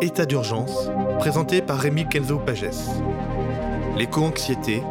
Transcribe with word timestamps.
État 0.00 0.26
d'urgence, 0.26 0.90
présenté 1.20 1.62
par 1.62 1.78
Rémi 1.78 2.08
Kenzo 2.08 2.40
Pages. 2.40 2.64
L'éco-anxiété, 3.96 4.82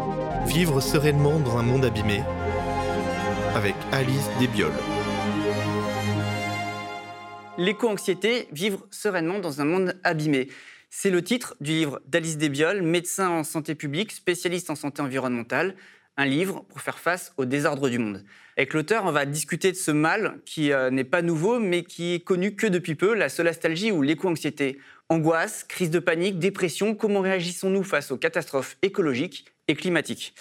vivre 0.46 0.80
sereinement 0.80 1.38
dans 1.38 1.58
un 1.58 1.64
monde 1.64 1.84
abîmé, 1.84 2.24
avec 3.56 3.76
Alice 3.92 4.30
Desbioles. 4.40 4.72
L'éco-anxiété, 7.58 8.48
vivre 8.54 8.88
sereinement 8.90 9.40
dans 9.40 9.60
un 9.60 9.66
monde 9.66 10.00
abîmé. 10.06 10.48
C'est 10.90 11.10
le 11.10 11.22
titre 11.22 11.58
du 11.60 11.72
livre 11.72 12.00
d'Alice 12.08 12.38
Desbioles, 12.38 12.82
médecin 12.82 13.28
en 13.28 13.44
santé 13.44 13.76
publique, 13.76 14.14
spécialiste 14.14 14.70
en 14.70 14.76
santé 14.76 15.02
environnementale, 15.02 15.76
un 16.16 16.26
livre 16.26 16.64
pour 16.70 16.80
faire 16.80 17.00
face 17.00 17.34
au 17.36 17.44
désordre 17.44 17.90
du 17.90 18.00
monde. 18.00 18.24
Avec 18.60 18.74
l'auteur, 18.74 19.06
on 19.06 19.14
va 19.14 19.26
discuter 19.26 19.72
de 19.72 19.78
ce 19.78 19.90
mal 19.90 20.42
qui 20.44 20.74
euh, 20.74 20.90
n'est 20.90 21.06
pas 21.06 21.22
nouveau, 21.22 21.60
mais 21.60 21.84
qui 21.84 22.16
est 22.16 22.20
connu 22.20 22.58
que 22.58 22.68
depuis 22.68 22.96
peu, 22.96 23.14
la 23.14 23.30
solastalgie 23.30 23.90
ou 23.94 24.02
l'éco-anxiété. 24.02 24.82
Angoisse, 25.08 25.64
crise 25.64 25.90
de 25.92 26.00
panique, 26.00 26.40
dépression, 26.40 26.94
comment 26.94 27.22
réagissons-nous 27.22 27.84
face 27.84 28.12
aux 28.12 28.18
catastrophes 28.18 28.76
écologiques 28.82 29.46
et 29.70 29.76
climatiques? 29.76 30.36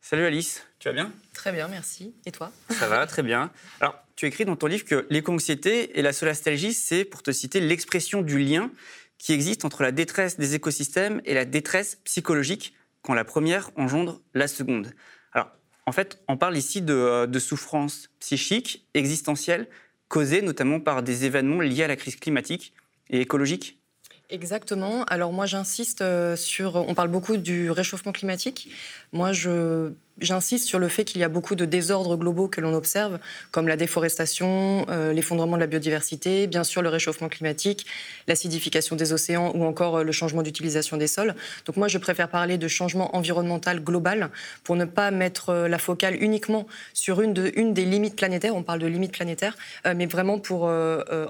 Salut 0.00 0.26
Alice, 0.26 0.64
tu 0.78 0.86
vas 0.86 0.94
bien? 0.94 1.12
Très 1.34 1.50
bien, 1.50 1.66
merci. 1.66 2.14
Et 2.24 2.30
toi? 2.30 2.52
Ça 2.70 2.86
va, 2.86 3.04
très 3.04 3.24
bien. 3.24 3.50
Alors, 3.80 3.98
tu 4.14 4.26
écris 4.26 4.44
dans 4.44 4.54
ton 4.54 4.68
livre 4.68 4.84
que 4.84 5.04
l'éco-anxiété 5.10 5.98
et 5.98 6.02
la 6.02 6.12
solastalgie, 6.12 6.72
c'est, 6.72 7.04
pour 7.04 7.24
te 7.24 7.32
citer, 7.32 7.58
l'expression 7.58 8.22
du 8.22 8.38
lien 8.38 8.70
qui 9.18 9.32
existe 9.32 9.64
entre 9.64 9.82
la 9.82 9.90
détresse 9.90 10.38
des 10.38 10.54
écosystèmes 10.54 11.20
et 11.24 11.34
la 11.34 11.44
détresse 11.44 11.96
psychologique 12.04 12.74
quand 13.02 13.14
la 13.14 13.24
première 13.24 13.72
engendre 13.74 14.22
la 14.34 14.46
seconde. 14.46 14.92
Alors, 15.32 15.50
en 15.86 15.92
fait, 15.92 16.22
on 16.28 16.36
parle 16.36 16.56
ici 16.56 16.82
de, 16.82 16.94
euh, 16.94 17.26
de 17.26 17.38
souffrances 17.38 18.10
psychiques, 18.20 18.86
existentielles, 18.94 19.68
causées 20.08 20.42
notamment 20.42 20.80
par 20.80 21.02
des 21.02 21.24
événements 21.24 21.60
liés 21.60 21.84
à 21.84 21.88
la 21.88 21.96
crise 21.96 22.16
climatique 22.16 22.72
et 23.10 23.20
écologique 23.20 23.80
Exactement. 24.28 25.04
Alors 25.04 25.32
moi 25.32 25.46
j'insiste 25.46 26.02
euh, 26.02 26.34
sur, 26.34 26.74
on 26.76 26.94
parle 26.94 27.08
beaucoup 27.08 27.36
du 27.36 27.70
réchauffement 27.70 28.10
climatique. 28.10 28.70
Moi 29.12 29.32
je 29.32 29.92
J'insiste 30.18 30.66
sur 30.66 30.78
le 30.78 30.88
fait 30.88 31.04
qu'il 31.04 31.20
y 31.20 31.24
a 31.24 31.28
beaucoup 31.28 31.56
de 31.56 31.66
désordres 31.66 32.16
globaux 32.16 32.48
que 32.48 32.62
l'on 32.62 32.72
observe, 32.72 33.18
comme 33.50 33.68
la 33.68 33.76
déforestation, 33.76 34.86
euh, 34.88 35.12
l'effondrement 35.12 35.56
de 35.56 35.60
la 35.60 35.66
biodiversité, 35.66 36.46
bien 36.46 36.64
sûr 36.64 36.80
le 36.80 36.88
réchauffement 36.88 37.28
climatique, 37.28 37.84
l'acidification 38.26 38.96
des 38.96 39.12
océans 39.12 39.52
ou 39.54 39.64
encore 39.64 39.98
euh, 39.98 40.04
le 40.04 40.12
changement 40.12 40.40
d'utilisation 40.40 40.96
des 40.96 41.06
sols. 41.06 41.34
Donc 41.66 41.76
moi, 41.76 41.88
je 41.88 41.98
préfère 41.98 42.30
parler 42.30 42.56
de 42.56 42.66
changement 42.66 43.14
environnemental 43.14 43.80
global 43.80 44.30
pour 44.64 44.76
ne 44.76 44.86
pas 44.86 45.10
mettre 45.10 45.50
euh, 45.50 45.68
la 45.68 45.76
focale 45.76 46.16
uniquement 46.22 46.66
sur 46.94 47.20
une, 47.20 47.34
de, 47.34 47.52
une 47.54 47.74
des 47.74 47.84
limites 47.84 48.16
planétaires, 48.16 48.56
on 48.56 48.62
parle 48.62 48.78
de 48.78 48.86
limites 48.86 49.12
planétaires, 49.12 49.56
mais 49.94 50.06
vraiment 50.06 50.38
pour 50.38 50.64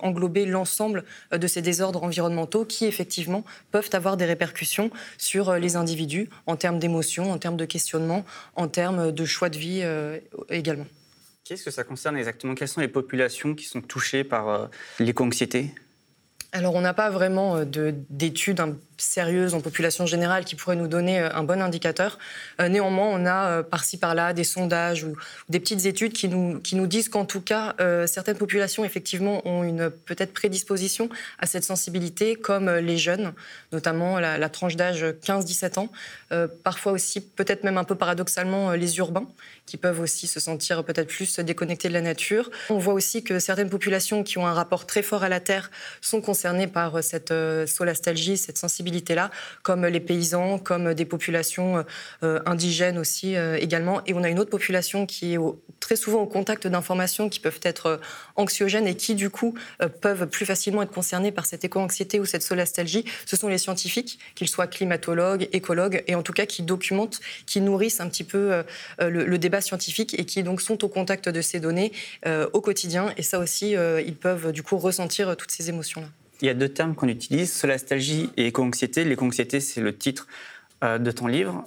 englober 0.03 0.47
l'ensemble 0.47 1.05
de 1.33 1.47
ces 1.47 1.63
désordres 1.63 2.03
environnementaux 2.03 2.65
qui, 2.65 2.85
effectivement, 2.87 3.45
peuvent 3.73 3.89
avoir 3.93 4.17
des 4.17 4.25
répercussions 4.25 4.91
sur 5.19 5.55
les 5.55 5.77
individus 5.77 6.29
en 6.47 6.57
termes 6.57 6.79
d'émotions, 6.79 7.33
en 7.33 7.39
termes 7.39 7.57
de 7.57 7.65
questionnement, 7.65 8.25
en 8.55 8.69
de 8.79 9.25
choix 9.25 9.49
de 9.49 9.59
vie 9.59 9.81
euh, 9.83 10.19
également. 10.51 10.87
Qu'est-ce 11.45 11.65
que 11.65 11.71
ça 11.71 11.85
concerne 11.85 12.17
exactement? 12.17 12.55
Quelles 12.55 12.69
sont 12.69 12.81
les 12.81 12.89
populations 12.89 13.55
qui 13.55 13.65
sont 13.65 13.81
touchées 13.81 14.25
par 14.25 14.49
euh, 14.49 14.67
l'éco-anxiété 14.99 15.73
alors, 16.53 16.75
on 16.75 16.81
n'a 16.81 16.95
pas 16.95 17.11
vraiment 17.11 17.57
euh, 17.57 17.93
d'études 18.09 18.63
sérieuses 18.99 19.55
en 19.55 19.61
population 19.61 20.07
générale 20.07 20.45
qui 20.45 20.55
pourraient 20.55 20.77
nous 20.77 20.89
donner 20.89 21.19
un 21.19 21.43
bon 21.43 21.61
indicateur. 21.63 22.19
néanmoins, 22.59 23.09
on 23.09 23.27
a 23.27 23.63
par-ci 23.63 23.99
par-là 23.99 24.33
des 24.33 24.45
sondages 24.45 25.05
ou, 25.05 25.15
des 25.49 25.61
petites 25.61 25.87
études 25.87 26.13
qui 26.13 26.29
nous, 26.29 26.61
qui 26.61 26.77
nous 26.77 26.87
disent 26.87 27.09
qu'en 27.09 27.25
tout 27.25 27.41
cas, 27.41 27.75
certaines 28.07 28.37
populations, 28.37 28.85
effectivement, 28.85 29.47
ont 29.47 29.65
une 29.65 29.91
peut-être 29.91 30.33
prédisposition 30.33 31.09
à 31.39 31.47
cette 31.47 31.65
sensibilité, 31.65 32.37
comme 32.37 32.71
les 32.71 32.97
jeunes, 32.97 33.33
notamment 33.73 34.19
la, 34.19 34.39
la 34.39 34.49
tranche 34.49 34.77
d'âge 34.77 35.05
15-17 35.05 35.79
ans. 35.79 35.89
parfois 36.65 36.93
aussi, 36.93 37.21
peut-être 37.21 37.65
même 37.65 37.79
un 37.79 37.85
peu 37.85 37.95
paradoxalement, 37.95 38.73
les 38.73 38.99
urbains, 38.99 39.27
qui 39.67 39.77
peuvent 39.77 40.01
aussi 40.01 40.27
se 40.27 40.41
sentir 40.41 40.85
peut-être 40.85 41.09
plus 41.09 41.39
déconnectés 41.41 41.89
de 41.89 41.93
la 41.93 42.01
nature. 42.01 42.51
On 42.71 42.79
voit 42.79 42.95
aussi 42.95 43.23
que 43.23 43.39
certaines 43.39 43.71
populations 43.71 44.23
qui 44.23 44.39
ont 44.39 44.47
un 44.47 44.53
rapport 44.53 44.87
très 44.87 45.03
fort 45.03 45.23
à 45.23 45.29
la 45.29 45.41
terre 45.41 45.71
sont 46.01 46.21
concernées 46.21 46.67
par 46.67 47.03
cette 47.03 47.33
euh, 47.33 47.67
solastalgie, 47.67 48.37
cette 48.37 48.59
comme 49.63 49.87
les 49.87 50.01
paysans, 50.01 50.59
comme 50.59 50.95
des 50.95 51.05
populations 51.05 51.85
euh, 52.23 52.41
indigènes 52.47 52.99
aussi 52.99 53.37
euh, 53.37 53.57
également. 53.61 54.03
Et 54.07 54.15
on 54.15 54.23
a 54.23 54.29
une 54.29 54.39
autre 54.39 54.51
population 54.51 55.07
qui 55.07 55.35
est 55.35 55.39
très 55.81 55.97
souvent 55.97 56.21
au 56.21 56.27
contact 56.27 56.67
d'informations 56.67 57.29
qui 57.29 57.41
peuvent 57.41 57.61
être 57.63 58.01
anxiogènes 58.37 58.87
et 58.87 58.97
qui, 58.97 59.15
du 59.15 59.31
coup, 59.31 59.55
peuvent 60.01 60.27
plus 60.27 60.47
facilement 60.47 60.83
être 60.83 60.91
concernées 60.91 61.33
par 61.33 61.47
cette 61.47 61.65
éco-anxiété 61.65 62.19
ou 62.19 62.25
cette 62.25 62.43
solastalgie. 62.43 63.05
Ce 63.27 63.37
sont 63.37 63.49
les 63.49 63.59
scientifiques, 63.59 64.19
qu'ils 64.35 64.49
soient 64.49 64.67
climatologues, 64.67 65.49
écologues, 65.53 66.03
et 66.07 66.15
en 66.15 66.23
tout 66.23 66.33
cas 66.33 66.47
qui 66.47 66.63
documentent, 66.63 67.21
qui 67.47 67.61
nourrissent 67.61 68.01
un 68.01 68.09
petit 68.09 68.25
peu 68.25 68.63
le, 68.99 69.37
débat 69.39 69.61
scientifiques 69.61 70.19
et 70.19 70.25
qui 70.25 70.43
donc 70.43 70.61
sont 70.61 70.83
au 70.83 70.89
contact 70.89 71.29
de 71.29 71.41
ces 71.41 71.61
données 71.61 71.93
euh, 72.27 72.49
au 72.53 72.61
quotidien. 72.61 73.13
Et 73.17 73.23
ça 73.23 73.39
aussi, 73.39 73.77
euh, 73.77 74.01
ils 74.01 74.17
peuvent 74.17 74.53
du 74.53 74.63
coup 74.63 74.79
ressentir 74.79 75.37
toutes 75.37 75.51
ces 75.51 75.69
émotions-là. 75.69 76.09
Il 76.43 76.47
y 76.47 76.51
a 76.51 76.55
deux 76.55 76.69
termes 76.69 76.95
qu'on 76.95 77.09
utilise, 77.09 77.53
solastalgie 77.53 78.31
et 78.37 78.47
éco-anxiété. 78.47 79.05
L'éco-anxiété, 79.05 79.61
c'est 79.61 79.81
le 79.81 79.97
titre 79.97 80.27
euh, 80.85 80.99
de 80.99 81.11
ton 81.11 81.27
livre. 81.27 81.65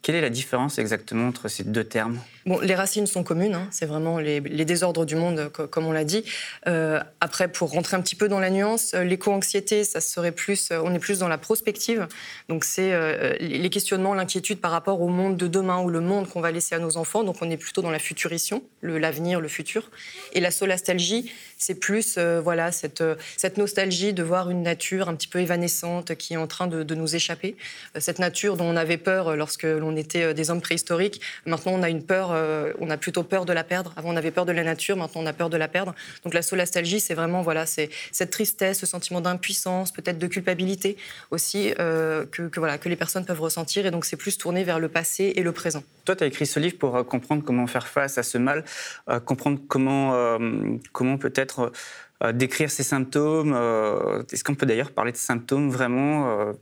Quelle 0.00 0.14
est 0.14 0.20
la 0.20 0.30
différence 0.30 0.78
exactement 0.78 1.28
entre 1.28 1.48
ces 1.48 1.64
deux 1.64 1.82
termes? 1.82 2.20
Bon, 2.44 2.60
les 2.60 2.74
racines 2.74 3.06
sont 3.06 3.24
communes, 3.24 3.54
hein. 3.54 3.68
c'est 3.70 3.86
vraiment 3.86 4.18
les, 4.18 4.40
désordres 4.40 5.06
du 5.06 5.16
monde, 5.16 5.50
comme 5.70 5.86
on 5.86 5.92
l'a 5.92 6.04
dit. 6.04 6.24
Euh, 6.68 7.02
après, 7.20 7.48
pour 7.48 7.70
rentrer 7.70 7.96
un 7.96 8.02
petit 8.02 8.14
peu 8.14 8.28
dans 8.28 8.38
la 8.38 8.50
nuance, 8.50 8.92
euh, 8.92 9.02
l'éco-anxiété, 9.02 9.82
ça 9.82 10.02
serait 10.02 10.30
plus, 10.30 10.70
on 10.70 10.94
est 10.94 10.98
plus 10.98 11.20
dans 11.20 11.28
la 11.28 11.38
prospective. 11.38 12.06
Donc, 12.50 12.64
c'est 12.64 12.92
les 13.40 13.70
questionnements, 13.70 14.12
l'inquiétude 14.12 14.60
par 14.60 14.72
rapport 14.72 15.00
au 15.00 15.08
monde 15.08 15.38
de 15.38 15.46
demain 15.46 15.80
ou 15.80 15.88
le 15.88 16.00
monde 16.00 16.28
qu'on 16.28 16.42
va 16.42 16.50
laisser 16.52 16.74
à 16.74 16.78
nos 16.78 16.98
enfants. 16.98 17.24
Donc, 17.24 17.36
on 17.40 17.50
est 17.50 17.56
plutôt 17.56 17.80
dans 17.80 17.90
la 17.90 17.98
futurition, 17.98 18.62
l'avenir, 18.82 19.40
le, 19.40 19.48
futur. 19.48 19.90
Et 20.34 20.40
la 20.40 20.50
solastalgie, 20.50 21.32
c'est 21.64 21.74
plus, 21.74 22.18
voilà, 22.18 22.72
cette, 22.72 23.02
cette 23.36 23.58
nostalgie 23.58 24.12
de 24.12 24.22
voir 24.22 24.50
une 24.50 24.62
nature 24.62 25.08
un 25.08 25.14
petit 25.14 25.28
peu 25.28 25.40
évanescente 25.40 26.14
qui 26.14 26.34
est 26.34 26.36
en 26.36 26.46
train 26.46 26.66
de, 26.66 26.94
nous 26.94 27.16
échapper. 27.16 27.56
cette 27.98 28.18
nature 28.18 28.56
dont 28.56 28.66
on 28.66 28.76
avait 28.76 28.98
peur 28.98 29.36
lorsque 29.36 29.64
l'on 29.64 29.96
était 29.96 30.34
des 30.34 30.50
hommes 30.50 30.60
préhistoriques. 30.60 31.20
Maintenant, 31.46 31.72
on 31.72 31.82
a 31.82 31.88
une 31.88 32.04
peur 32.04 32.32
euh, 32.32 32.72
on 32.78 32.90
a 32.90 32.96
plutôt 32.96 33.22
peur 33.22 33.44
de 33.44 33.52
la 33.52 33.64
perdre. 33.64 33.92
Avant, 33.96 34.12
on 34.12 34.16
avait 34.16 34.30
peur 34.30 34.46
de 34.46 34.52
la 34.52 34.64
nature, 34.64 34.96
maintenant, 34.96 35.22
on 35.22 35.26
a 35.26 35.32
peur 35.32 35.50
de 35.50 35.56
la 35.56 35.68
perdre. 35.68 35.94
Donc 36.24 36.34
la 36.34 36.42
solastalgie, 36.42 37.00
c'est 37.00 37.14
vraiment 37.14 37.42
voilà, 37.42 37.66
c'est 37.66 37.90
cette 38.12 38.30
tristesse, 38.30 38.78
ce 38.78 38.86
sentiment 38.86 39.20
d'impuissance, 39.20 39.92
peut-être 39.92 40.18
de 40.18 40.26
culpabilité 40.26 40.96
aussi 41.30 41.72
euh, 41.78 42.24
que, 42.26 42.50
voilà, 42.58 42.78
que 42.78 42.88
les 42.88 42.96
personnes 42.96 43.24
peuvent 43.24 43.40
ressentir. 43.40 43.86
Et 43.86 43.90
donc 43.90 44.04
c'est 44.04 44.16
plus 44.16 44.38
tourné 44.38 44.64
vers 44.64 44.78
le 44.78 44.88
passé 44.88 45.32
et 45.36 45.42
le 45.42 45.52
présent. 45.52 45.82
Toi, 46.04 46.16
tu 46.16 46.24
as 46.24 46.26
écrit 46.26 46.46
ce 46.46 46.60
livre 46.60 46.78
pour 46.78 46.96
euh, 46.96 47.02
comprendre 47.02 47.42
comment 47.44 47.66
faire 47.66 47.86
face 47.86 48.18
à 48.18 48.22
ce 48.22 48.38
mal, 48.38 48.64
comprendre 49.24 49.58
comment, 49.68 50.38
comment 50.92 51.18
peut-être 51.18 51.53
décrire 52.32 52.70
ces 52.70 52.82
symptômes. 52.82 53.52
Est-ce 54.32 54.44
qu'on 54.44 54.54
peut 54.54 54.66
d'ailleurs 54.66 54.92
parler 54.92 55.12
de 55.12 55.16
symptômes 55.16 55.70
vraiment 55.70 56.52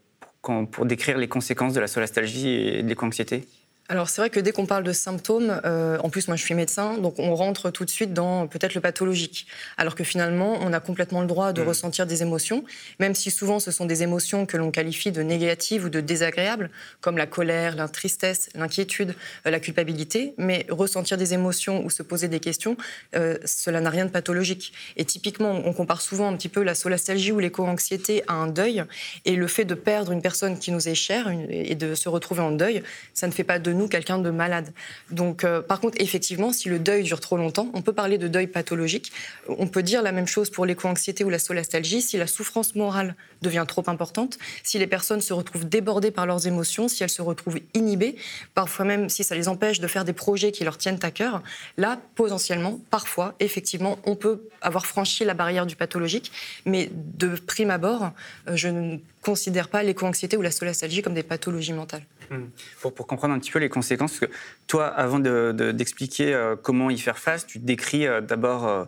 pour, 0.43 0.69
pour 0.71 0.87
décrire 0.87 1.19
les 1.19 1.29
conséquences 1.29 1.75
de 1.75 1.81
la 1.81 1.87
solastalgie 1.87 2.49
et 2.49 2.83
de 2.83 2.89
l'éco-anxiété? 2.89 3.47
Alors 3.89 4.09
c'est 4.09 4.21
vrai 4.23 4.31
que 4.31 4.41
dès 4.41 4.53
qu'on 4.53 4.65
parle 4.65 4.85
de 4.85 4.93
symptômes, 4.93 5.61
euh, 5.65 5.99
en 5.99 6.09
plus 6.09 6.29
moi 6.29 6.37
je 6.37 6.43
suis 6.43 6.55
médecin, 6.55 6.99
donc 6.99 7.19
on 7.19 7.35
rentre 7.35 7.71
tout 7.71 7.85
de 7.85 7.91
suite 7.91 8.15
dans 8.15 8.47
peut-être 8.47 8.75
le 8.75 8.81
pathologique. 8.81 9.47
Alors 9.77 9.97
que 9.97 10.05
finalement 10.05 10.57
on 10.63 10.73
a 10.73 10.81
complètement 10.81 11.21
le 11.21 11.27
droit 11.27 11.53
de 11.53 11.63
mm. 11.63 11.69
ressentir 11.69 12.07
des 12.07 12.23
émotions, 12.23 12.65
même 13.01 13.15
si 13.15 13.31
souvent 13.31 13.59
ce 13.59 13.71
sont 13.71 13.85
des 13.85 14.03
émotions 14.03 14.47
que 14.47 14.57
l'on 14.57 14.71
qualifie 14.71 15.11
de 15.11 15.23
négatives 15.23 15.85
ou 15.85 15.89
de 15.89 16.01
désagréables, 16.01 16.71
comme 17.01 17.19
la 17.19 17.27
colère, 17.27 17.75
la 17.75 17.89
tristesse, 17.89 18.51
l'inquiétude, 18.55 19.15
euh, 19.47 19.51
la 19.51 19.59
culpabilité. 19.59 20.35
Mais 20.39 20.65
ressentir 20.71 21.19
des 21.19 21.35
émotions 21.35 21.85
ou 21.85 21.91
se 21.91 22.03
poser 22.03 22.29
des 22.29 22.41
questions, 22.41 22.77
euh, 23.17 23.37
cela 23.45 23.81
n'a 23.81 23.91
rien 23.91 24.07
de 24.07 24.11
pathologique. 24.11 24.73
Et 24.97 25.05
typiquement 25.05 25.61
on 25.65 25.73
compare 25.73 26.01
souvent 26.01 26.29
un 26.29 26.37
petit 26.37 26.49
peu 26.49 26.63
la 26.63 26.77
solastalgie 26.77 27.33
ou 27.33 27.41
l'éco-anxiété 27.41 28.23
à 28.29 28.35
un 28.35 28.47
deuil, 28.47 28.85
et 29.25 29.35
le 29.35 29.47
fait 29.49 29.65
de 29.65 29.75
perdre 29.75 30.13
une 30.13 30.23
personne 30.23 30.59
qui 30.59 30.71
nous 30.71 30.89
est 30.89 30.95
chère 30.95 31.31
et 31.51 31.75
de 31.75 31.95
se 31.95 32.09
retrouver 32.09 32.43
en 32.43 32.53
deuil, 32.53 32.83
ça 33.13 33.27
ne 33.27 33.33
fait 33.33 33.45
pas 33.45 33.59
de 33.59 33.72
nous 33.73 33.89
quelqu'un 33.89 34.19
de 34.19 34.31
malade. 34.31 34.73
Donc, 35.11 35.45
euh, 35.45 35.61
par 35.63 35.81
contre, 35.81 35.97
effectivement, 36.01 36.53
si 36.53 36.69
le 36.69 36.79
deuil 36.79 37.03
dure 37.03 37.21
trop 37.21 37.37
longtemps, 37.37 37.71
on 37.75 37.83
peut 37.83 37.93
parler 37.93 38.19
de 38.19 38.29
deuil 38.29 38.47
pathologique. 38.47 39.13
On 39.49 39.67
peut 39.67 39.83
dire 39.83 40.03
la 40.03 40.13
même 40.13 40.27
chose 40.27 40.51
pour 40.51 40.67
l'éco-anxiété 40.67 41.25
ou 41.25 41.31
la 41.31 41.39
solastalgie. 41.39 42.03
Si 42.03 42.17
la 42.17 42.27
souffrance 42.27 42.75
morale 42.75 43.15
devient 43.43 43.65
trop 43.67 43.85
importante, 43.87 44.39
si 44.63 44.79
les 44.79 44.87
personnes 44.87 45.21
se 45.21 45.33
retrouvent 45.33 45.69
débordées 45.69 46.11
par 46.11 46.27
leurs 46.27 46.47
émotions, 46.47 46.89
si 46.89 47.03
elles 47.03 47.11
se 47.11 47.23
retrouvent 47.23 47.61
inhibées, 47.75 48.17
parfois 48.55 48.85
même 48.85 49.09
si 49.09 49.25
ça 49.25 49.35
les 49.35 49.49
empêche 49.49 49.81
de 49.81 49.87
faire 49.87 50.05
des 50.05 50.13
projets 50.13 50.53
qui 50.53 50.65
leur 50.65 50.79
tiennent 50.79 51.01
à 51.03 51.11
cœur, 51.11 51.43
là, 51.77 51.99
potentiellement, 52.15 52.81
parfois, 52.91 53.35
effectivement, 53.41 53.99
on 54.05 54.17
peut 54.17 54.49
avoir 54.61 54.87
franchi 54.87 55.25
la 55.25 55.35
barrière 55.35 55.67
du 55.67 55.77
pathologique. 55.77 56.33
Mais 56.67 56.91
de 56.93 57.35
prime 57.35 57.71
abord, 57.71 58.13
euh, 58.49 58.57
je 58.57 58.69
ne 58.69 58.99
considère 59.23 59.69
pas 59.69 59.83
l'éco-anxiété 59.83 60.37
ou 60.37 60.43
la 60.43 60.51
solastalgie 60.51 61.03
comme 61.03 61.15
des 61.15 61.23
pathologies 61.23 61.73
mentales. 61.73 62.05
Hmm. 62.31 62.47
Pour, 62.81 63.07
comprendre 63.07 63.35
un 63.35 63.39
petit 63.39 63.51
peu 63.51 63.59
les 63.59 63.69
conséquences, 63.69 64.19
parce 64.19 64.31
que 64.31 64.37
toi, 64.67 64.87
avant 64.87 65.19
d'expliquer 65.19 66.27
de, 66.27 66.33
euh, 66.33 66.57
comment 66.57 66.91
y 66.91 66.99
faire 66.99 67.19
face, 67.19 67.47
tu 67.47 67.59
décris 67.59 68.07
euh, 68.07 68.21
d'abord 68.21 68.87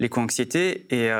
l'éco-anxiété 0.00 0.86
et 0.90 1.10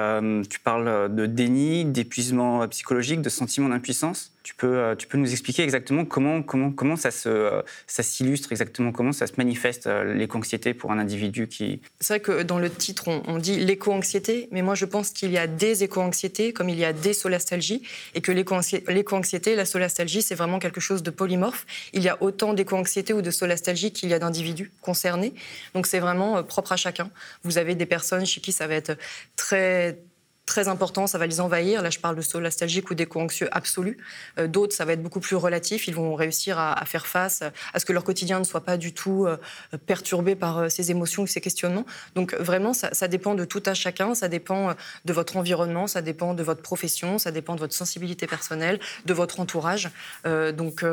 tu 0.50 0.58
parles 0.58 1.14
de 1.14 1.26
déni, 1.26 1.84
d'épuisement 1.84 2.66
psychologique, 2.68 3.22
de 3.22 3.28
sentiment 3.28 3.68
d'impuissance. 3.68 4.33
Tu 4.44 4.54
peux, 4.54 4.76
euh, 4.76 4.94
tu 4.94 5.06
peux 5.06 5.16
nous 5.16 5.32
expliquer 5.32 5.62
exactement 5.62 6.04
comment, 6.04 6.42
comment, 6.42 6.70
comment 6.70 6.96
ça, 6.96 7.10
se, 7.10 7.30
euh, 7.30 7.62
ça 7.86 8.02
s'illustre, 8.02 8.52
exactement 8.52 8.92
comment 8.92 9.12
ça 9.12 9.26
se 9.26 9.32
manifeste 9.38 9.86
euh, 9.86 10.12
l'éco-anxiété 10.12 10.74
pour 10.74 10.92
un 10.92 10.98
individu 10.98 11.48
qui... 11.48 11.80
C'est 11.98 12.12
vrai 12.12 12.20
que 12.20 12.42
dans 12.42 12.58
le 12.58 12.68
titre, 12.68 13.08
on, 13.08 13.38
dit 13.38 13.58
l'éco-anxiété, 13.58 14.48
mais 14.52 14.60
moi 14.60 14.74
je 14.74 14.84
pense 14.84 15.10
qu'il 15.10 15.30
y 15.30 15.38
a 15.38 15.46
des 15.46 15.82
éco-anxiétés 15.82 16.52
comme 16.52 16.68
il 16.68 16.78
y 16.78 16.84
a 16.84 16.92
des 16.92 17.14
solastalgies, 17.14 17.84
et 18.14 18.20
que 18.20 18.32
l'éco-anxiété, 18.32 19.56
la 19.56 19.64
solastalgie, 19.64 20.20
c'est 20.20 20.34
vraiment 20.34 20.58
quelque 20.58 20.80
chose 20.80 21.02
de 21.02 21.10
polymorphe. 21.10 21.64
Il 21.94 22.02
y 22.02 22.10
a 22.10 22.22
autant 22.22 22.52
d'éco-anxiété 22.52 23.14
ou 23.14 23.22
de 23.22 23.30
solastalgie 23.30 23.92
qu'il 23.92 24.10
y 24.10 24.14
a 24.14 24.18
d'individus 24.18 24.70
concernés, 24.82 25.32
donc 25.74 25.86
c'est 25.86 26.00
vraiment 26.00 26.44
propre 26.44 26.72
à 26.72 26.76
chacun. 26.76 27.10
Vous 27.44 27.56
avez 27.56 27.74
des 27.74 27.86
personnes 27.86 28.26
chez 28.26 28.42
qui 28.42 28.52
ça 28.52 28.66
va 28.66 28.74
être 28.74 28.98
très 29.36 29.98
très 30.46 30.68
important, 30.68 31.06
ça 31.06 31.18
va 31.18 31.26
les 31.26 31.40
envahir. 31.40 31.82
Là, 31.82 31.90
je 31.90 31.98
parle 31.98 32.16
de 32.16 32.20
solastalgique 32.20 32.90
ou 32.90 32.94
d'éco-anxieux 32.94 33.48
absolu. 33.50 33.96
Euh, 34.38 34.46
d'autres, 34.46 34.74
ça 34.74 34.84
va 34.84 34.92
être 34.92 35.02
beaucoup 35.02 35.20
plus 35.20 35.36
relatif. 35.36 35.88
Ils 35.88 35.94
vont 35.94 36.14
réussir 36.14 36.58
à, 36.58 36.84
faire 36.84 37.06
face 37.06 37.42
à 37.72 37.80
ce 37.80 37.84
que 37.84 37.92
leur 37.92 38.04
quotidien 38.04 38.38
ne 38.38 38.44
soit 38.44 38.60
pas 38.60 38.76
du 38.76 38.92
tout 38.92 39.26
euh, 39.26 39.36
perturbé 39.86 40.36
par 40.36 40.58
euh, 40.58 40.68
ces 40.68 40.90
émotions 40.90 41.22
ou 41.22 41.26
ces 41.26 41.40
questionnements. 41.40 41.86
Donc, 42.14 42.34
vraiment, 42.34 42.74
ça, 42.74 43.08
dépend 43.08 43.34
de 43.34 43.44
tout 43.44 43.62
à 43.66 43.74
chacun. 43.74 44.14
Ça 44.14 44.28
dépend 44.28 44.74
de 45.04 45.12
votre 45.12 45.36
environnement, 45.36 45.86
ça 45.86 46.02
dépend 46.02 46.34
de 46.34 46.42
votre 46.42 46.62
profession, 46.62 47.18
ça 47.18 47.30
dépend 47.30 47.54
de 47.54 47.60
votre 47.60 47.74
sensibilité 47.74 48.26
personnelle, 48.26 48.80
de 49.06 49.14
votre 49.14 49.40
entourage. 49.40 49.90
donc, 50.24 50.84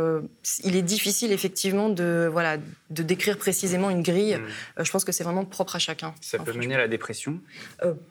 il 0.63 0.75
est 0.75 0.81
difficile, 0.81 1.31
effectivement, 1.31 1.89
de, 1.89 2.29
voilà, 2.31 2.57
de 2.89 3.03
décrire 3.03 3.37
précisément 3.37 3.89
une 3.89 4.03
grille. 4.03 4.37
Mmh. 4.37 4.83
je 4.83 4.91
pense 4.91 5.05
que 5.05 5.11
c'est 5.11 5.23
vraiment 5.23 5.45
propre 5.45 5.75
à 5.75 5.79
chacun. 5.79 6.13
Ça 6.21 6.37
peut 6.39 6.53
mener 6.53 6.75
à 6.75 6.79
la 6.79 6.87
dépression? 6.87 7.39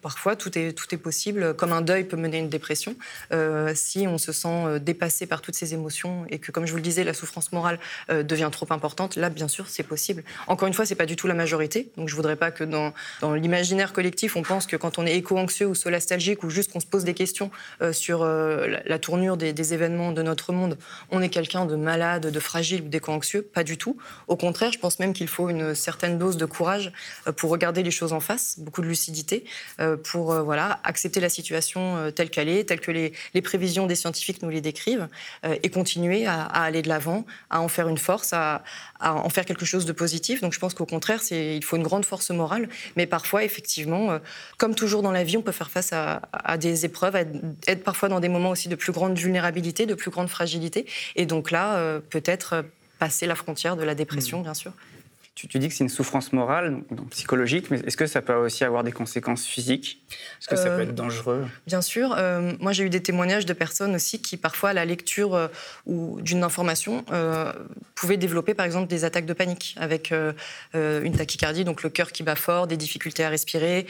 Parfois, 0.02 0.36
tout 0.36 0.56
est, 0.58 0.72
tout 0.72 0.92
est 0.94 0.98
possible 0.98 1.29
comme 1.56 1.72
un 1.72 1.82
deuil 1.82 2.04
peut 2.04 2.16
mener 2.16 2.38
une 2.38 2.48
dépression, 2.48 2.94
euh, 3.32 3.72
si 3.74 4.06
on 4.06 4.18
se 4.18 4.32
sent 4.32 4.48
euh, 4.48 4.78
dépassé 4.78 5.26
par 5.26 5.40
toutes 5.40 5.54
ces 5.54 5.74
émotions 5.74 6.24
et 6.28 6.38
que, 6.38 6.52
comme 6.52 6.66
je 6.66 6.72
vous 6.72 6.76
le 6.76 6.82
disais, 6.82 7.04
la 7.04 7.14
souffrance 7.14 7.52
morale 7.52 7.78
euh, 8.10 8.22
devient 8.22 8.48
trop 8.52 8.66
importante, 8.70 9.16
là, 9.16 9.30
bien 9.30 9.48
sûr, 9.48 9.66
c'est 9.68 9.82
possible. 9.82 10.22
Encore 10.46 10.68
une 10.68 10.74
fois, 10.74 10.86
c'est 10.86 10.94
pas 10.94 11.06
du 11.06 11.16
tout 11.16 11.26
la 11.26 11.34
majorité, 11.34 11.90
donc 11.96 12.08
je 12.08 12.14
voudrais 12.14 12.36
pas 12.36 12.50
que 12.50 12.64
dans, 12.64 12.92
l'imaginaire 13.34 13.92
collectif, 13.92 14.36
on 14.36 14.42
pense 14.42 14.66
que 14.66 14.76
quand 14.76 14.98
on 14.98 15.06
est 15.06 15.16
éco-anxieux 15.16 15.66
ou 15.66 15.74
solastalgique 15.74 16.42
ou 16.42 16.50
juste 16.50 16.72
qu'on 16.72 16.80
se 16.80 16.86
pose 16.86 17.04
des 17.04 17.14
questions 17.14 17.50
sur 17.92 18.24
la, 18.24 18.98
tournure 18.98 19.36
des, 19.36 19.52
des, 19.52 19.74
événements 19.74 20.12
de 20.12 20.22
notre 20.22 20.52
monde, 20.52 20.78
on 21.10 21.22
est 21.22 21.28
quelqu'un 21.28 21.66
de 21.66 21.76
malade, 21.76 22.26
de 22.26 22.40
fragile 22.40 22.82
ou 22.82 22.88
d'éco-anxieux. 22.88 23.42
Pas 23.42 23.64
du 23.64 23.78
tout. 23.78 23.96
Au 24.28 24.36
contraire, 24.36 24.72
je 24.72 24.78
pense 24.78 24.98
même 24.98 25.12
qu'il 25.12 25.28
faut 25.28 25.48
une 25.48 25.74
certaine 25.74 26.18
dose 26.18 26.36
de 26.36 26.46
courage 26.46 26.92
pour 27.36 27.50
regarder 27.50 27.82
les 27.82 27.90
choses 27.90 28.12
en 28.12 28.20
face, 28.20 28.58
beaucoup 28.58 28.82
de 28.82 28.86
lucidité, 28.86 29.44
pour 30.04 30.34
voilà 30.42 30.80
accepter 30.84 31.19
la 31.20 31.28
situation 31.28 31.96
euh, 31.96 32.10
telle 32.10 32.30
qu'elle 32.30 32.48
est, 32.48 32.64
telle 32.64 32.80
que 32.80 32.90
les, 32.90 33.12
prévisions 33.42 33.86
des 33.86 33.94
scientifiques 33.94 34.42
nous 34.42 34.50
les 34.50 34.60
décrivent, 34.60 35.08
euh, 35.44 35.56
et 35.62 35.70
continuer 35.70 36.26
à, 36.26 36.42
aller 36.42 36.82
de 36.82 36.88
l'avant, 36.88 37.24
à 37.50 37.60
en 37.60 37.68
faire 37.68 37.88
une 37.88 37.98
force, 37.98 38.32
à, 38.32 38.62
en 39.00 39.28
faire 39.30 39.44
quelque 39.44 39.64
chose 39.64 39.86
de 39.86 39.92
positif. 39.92 40.40
Donc 40.40 40.52
je 40.52 40.58
pense 40.58 40.74
qu'au 40.74 40.86
contraire, 40.86 41.20
il 41.30 41.64
faut 41.64 41.76
une 41.76 41.82
grande 41.82 42.04
force 42.04 42.30
morale, 42.30 42.68
mais 42.96 43.06
parfois, 43.06 43.44
effectivement, 43.44 44.10
euh, 44.10 44.18
comme 44.58 44.74
toujours 44.74 45.02
dans 45.02 45.12
la 45.12 45.24
vie, 45.24 45.36
on 45.36 45.42
peut 45.42 45.52
faire 45.52 45.70
face 45.70 45.92
à, 45.92 46.20
des 46.58 46.84
épreuves, 46.84 47.16
être 47.66 47.84
parfois 47.84 48.08
dans 48.08 48.20
des 48.20 48.28
moments 48.28 48.50
aussi 48.50 48.68
de 48.68 48.76
plus 48.76 48.92
grande 48.92 49.16
vulnérabilité, 49.16 49.86
de 49.86 49.94
plus 49.94 50.10
grande 50.10 50.28
fragilité, 50.28 50.86
et 51.16 51.26
donc 51.26 51.50
là, 51.50 52.00
peut-être 52.10 52.64
passer 52.98 53.26
la 53.26 53.34
frontière 53.34 53.76
de 53.76 53.82
la 53.82 53.94
dépression, 53.94 54.40
mmh. 54.40 54.42
bien 54.42 54.54
sûr. 54.54 54.72
Tu, 55.48 55.58
dis 55.58 55.68
que 55.68 55.74
c'est 55.74 55.84
une 55.84 55.90
souffrance 55.90 56.32
morale, 56.32 56.82
donc, 56.90 57.10
psychologique, 57.10 57.70
mais 57.70 57.80
est-ce 57.80 57.96
que 57.96 58.06
ça 58.06 58.20
peut 58.20 58.34
aussi 58.34 58.64
avoir 58.64 58.84
des 58.84 58.92
conséquences 58.92 59.46
physiques? 59.46 60.02
Est-ce 60.38 60.48
que 60.48 60.56
ça 60.56 60.70
peut 60.70 60.82
être 60.82 60.90
euh, 60.90 60.92
dangereux? 60.92 61.46
Bien 61.66 61.80
sûr. 61.80 62.14
Euh, 62.18 62.52
moi, 62.60 62.72
j'ai 62.72 62.84
eu 62.84 62.90
des 62.90 63.02
témoignages 63.02 63.46
de 63.46 63.52
personnes 63.54 63.94
aussi 63.94 64.20
qui, 64.20 64.36
parfois, 64.36 64.70
à 64.70 64.72
la 64.74 64.84
lecture 64.84 65.34
euh, 65.34 65.48
ou 65.86 66.20
d'une 66.20 66.44
information, 66.44 67.04
pouvaient 67.94 68.16
développer, 68.16 68.54
par 68.54 68.66
exemple, 68.66 68.88
des 68.88 69.04
attaques 69.04 69.26
de 69.26 69.32
panique 69.32 69.74
avec 69.78 70.12
une 70.74 71.16
tachycardie, 71.16 71.64
donc 71.64 71.82
le 71.82 71.90
cœur 71.90 72.12
qui 72.12 72.22
bat 72.22 72.34
fort, 72.34 72.66
des 72.66 72.76
difficultés 72.76 73.24
à 73.24 73.28
respirer, 73.28 73.86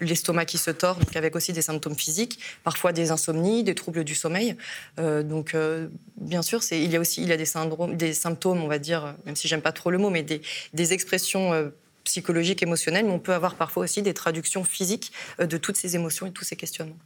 l'estomac 0.00 0.46
qui 0.46 0.58
se 0.58 0.70
tord, 0.70 0.96
donc 0.96 1.14
avec 1.16 1.36
aussi 1.36 1.52
des 1.52 1.62
symptômes 1.62 1.94
physiques, 1.94 2.38
parfois 2.62 2.92
des 2.92 3.10
insomnies, 3.10 3.64
des 3.64 3.74
troubles 3.74 4.04
du 4.04 4.14
sommeil. 4.14 4.56
donc, 4.98 5.54
bien 6.16 6.42
sûr, 6.42 6.60
il 6.70 6.90
y 6.90 6.96
a 6.96 7.00
aussi 7.00 7.22
il 7.22 7.28
y 7.28 7.32
a 7.32 7.36
des, 7.36 7.44
syndromes, 7.44 7.96
des 7.96 8.12
symptômes, 8.12 8.62
on 8.62 8.68
va 8.68 8.78
dire, 8.78 9.14
même 9.26 9.36
si 9.36 9.48
j'aime 9.48 9.62
pas 9.62 9.72
trop 9.72 9.90
le 9.90 9.98
mot, 9.98 10.10
mais 10.10 10.22
des, 10.22 10.42
des 10.74 10.92
expressions 10.92 11.54
euh, 11.54 11.70
psychologiques, 12.04 12.62
émotionnelles, 12.62 13.06
mais 13.06 13.12
on 13.12 13.18
peut 13.18 13.32
avoir 13.32 13.54
parfois 13.54 13.84
aussi 13.84 14.02
des 14.02 14.12
traductions 14.12 14.64
physiques 14.64 15.12
euh, 15.40 15.46
de 15.46 15.56
toutes 15.56 15.76
ces 15.76 15.96
émotions 15.96 16.26
et 16.26 16.32
tous 16.32 16.44
ces 16.44 16.56
questionnements. 16.56 16.98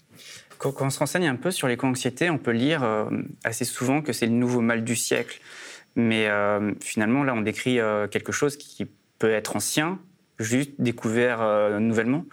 Quand, 0.58 0.74
on 0.80 0.90
se 0.90 0.98
renseigne 0.98 1.28
un 1.28 1.36
peu 1.36 1.52
sur 1.52 1.68
l'éco-anxiété, 1.68 2.30
on 2.30 2.38
peut 2.38 2.50
lire 2.50 2.82
euh, 2.82 3.08
assez 3.44 3.64
souvent 3.64 4.02
que 4.02 4.12
c'est 4.12 4.26
le 4.26 4.32
nouveau 4.32 4.60
mal 4.60 4.82
du 4.82 4.96
siècle. 4.96 5.40
Mais 5.94 6.28
finalement, 6.80 7.24
là, 7.24 7.34
on 7.34 7.40
décrit 7.40 7.80
quelque 8.12 8.30
chose 8.30 8.56
qui 8.56 8.86
peut 9.18 9.32
être 9.32 9.56
ancien, 9.56 9.98
juste 10.38 10.70
découvert 10.78 11.40
nouvellement. 11.80 12.24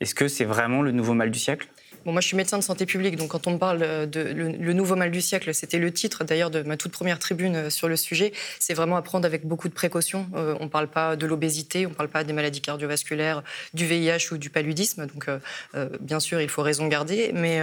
Est-ce 0.00 0.14
que 0.14 0.28
c'est 0.28 0.46
vraiment 0.46 0.80
le 0.80 0.92
nouveau 0.92 1.12
mal 1.12 1.30
du 1.30 1.38
siècle? 1.38 1.68
Moi, 2.04 2.20
je 2.20 2.26
suis 2.26 2.36
médecin 2.36 2.58
de 2.58 2.62
santé 2.62 2.86
publique, 2.86 3.16
donc 3.16 3.28
quand 3.28 3.46
on 3.46 3.52
me 3.52 3.58
parle 3.58 4.08
de 4.08 4.20
le, 4.20 4.72
nouveau 4.72 4.96
mal 4.96 5.10
du 5.10 5.20
siècle, 5.20 5.54
c'était 5.54 5.78
le 5.78 5.92
titre 5.92 6.24
d'ailleurs 6.24 6.50
de 6.50 6.62
ma 6.62 6.76
toute 6.76 6.92
première 6.92 7.18
tribune 7.18 7.56
euh, 7.56 7.70
sur 7.70 7.88
le 7.88 7.96
sujet. 7.96 8.32
C'est 8.58 8.74
vraiment 8.74 8.96
à 8.96 9.02
prendre 9.02 9.26
avec 9.26 9.46
beaucoup 9.46 9.68
de 9.68 9.74
précautions. 9.74 10.26
Euh, 10.34 10.56
on 10.60 10.64
ne 10.64 10.68
parle 10.68 10.88
pas 10.88 11.16
de 11.16 11.26
l'obésité, 11.26 11.86
on 11.86 11.90
ne 11.90 11.94
parle 11.94 12.08
pas 12.08 12.24
des 12.24 12.32
maladies 12.32 12.60
cardiovasculaires, 12.60 13.42
du 13.74 13.86
VIH 13.86 14.32
ou 14.32 14.38
du 14.38 14.50
paludisme. 14.50 15.06
Donc, 15.06 15.28
euh, 15.28 15.88
bien 16.00 16.20
sûr, 16.20 16.40
il 16.40 16.48
faut 16.48 16.62
raison 16.62 16.86
garder. 16.88 17.30
Mais 17.34 17.60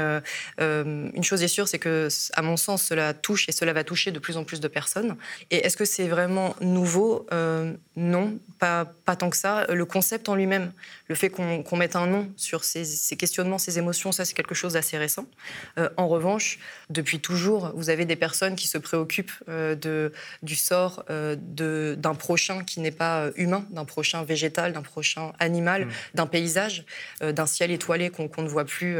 une 0.60 1.24
chose 1.24 1.44
est 1.44 1.48
sûre, 1.48 1.68
c'est 1.68 1.80
que, 1.80 2.08
à 2.34 2.42
mon 2.42 2.58
sens, 2.58 2.84
cela 2.84 3.14
touche 3.14 3.48
et 3.50 3.52
cela 3.52 3.74
va 3.74 3.84
toucher 3.84 4.12
de 4.12 4.20
plus 4.20 4.38
en 4.38 4.44
plus 4.44 4.60
de 4.60 4.68
personnes. 4.68 5.16
Et 5.52 5.66
est-ce 5.66 5.78
que 5.78 5.86
c'est 5.86 6.08
vraiment 6.08 6.56
nouveau? 6.62 7.28
Non, 7.96 8.38
pas, 8.60 8.86
pas 9.06 9.16
tant 9.16 9.30
que 9.30 9.38
ça. 9.38 9.66
Le 9.68 9.86
concept 9.86 10.30
en 10.30 10.36
lui-même, 10.36 10.72
le 11.08 11.16
fait 11.16 11.30
qu'on 11.30 11.78
mette 11.78 11.96
un 11.96 12.08
nom 12.08 12.30
sur 12.38 12.64
ces, 12.64 12.86
ces 12.86 13.18
questionnements, 13.18 13.58
ces 13.58 13.78
émotions, 13.78 14.12
ça 14.12 14.26
c'est 14.30 14.36
quelque 14.36 14.56
chose 14.56 14.74
d'assez 14.74 14.98
récent. 14.98 15.26
Euh, 15.78 15.90
en 15.98 16.08
revanche, 16.08 16.60
depuis 16.90 17.20
toujours, 17.20 17.72
vous 17.76 17.90
avez 17.90 18.06
des 18.06 18.16
personnes 18.16 18.56
qui 18.56 18.68
se 18.68 18.78
préoccupent 18.78 19.32
euh, 19.50 19.76
de, 19.76 20.14
du 20.44 20.56
sort 20.56 21.04
euh, 21.10 21.36
d'un 21.96 22.14
prochain 22.14 22.64
qui 22.64 22.80
n'est 22.80 22.92
pas 22.92 23.30
humain, 23.36 23.66
d'un 23.72 23.86
prochain 23.86 24.24
végétal, 24.24 24.74
d'un 24.74 24.82
prochain 24.82 25.34
animal, 25.40 25.86
mmh. 25.86 25.92
d'un 26.14 26.28
paysage, 26.28 26.86
d'un 27.22 27.46
ciel 27.46 27.72
étoilé 27.72 28.10
qu'on 28.10 28.30
ne 28.42 28.48
voit 28.48 28.66
plus 28.66 28.98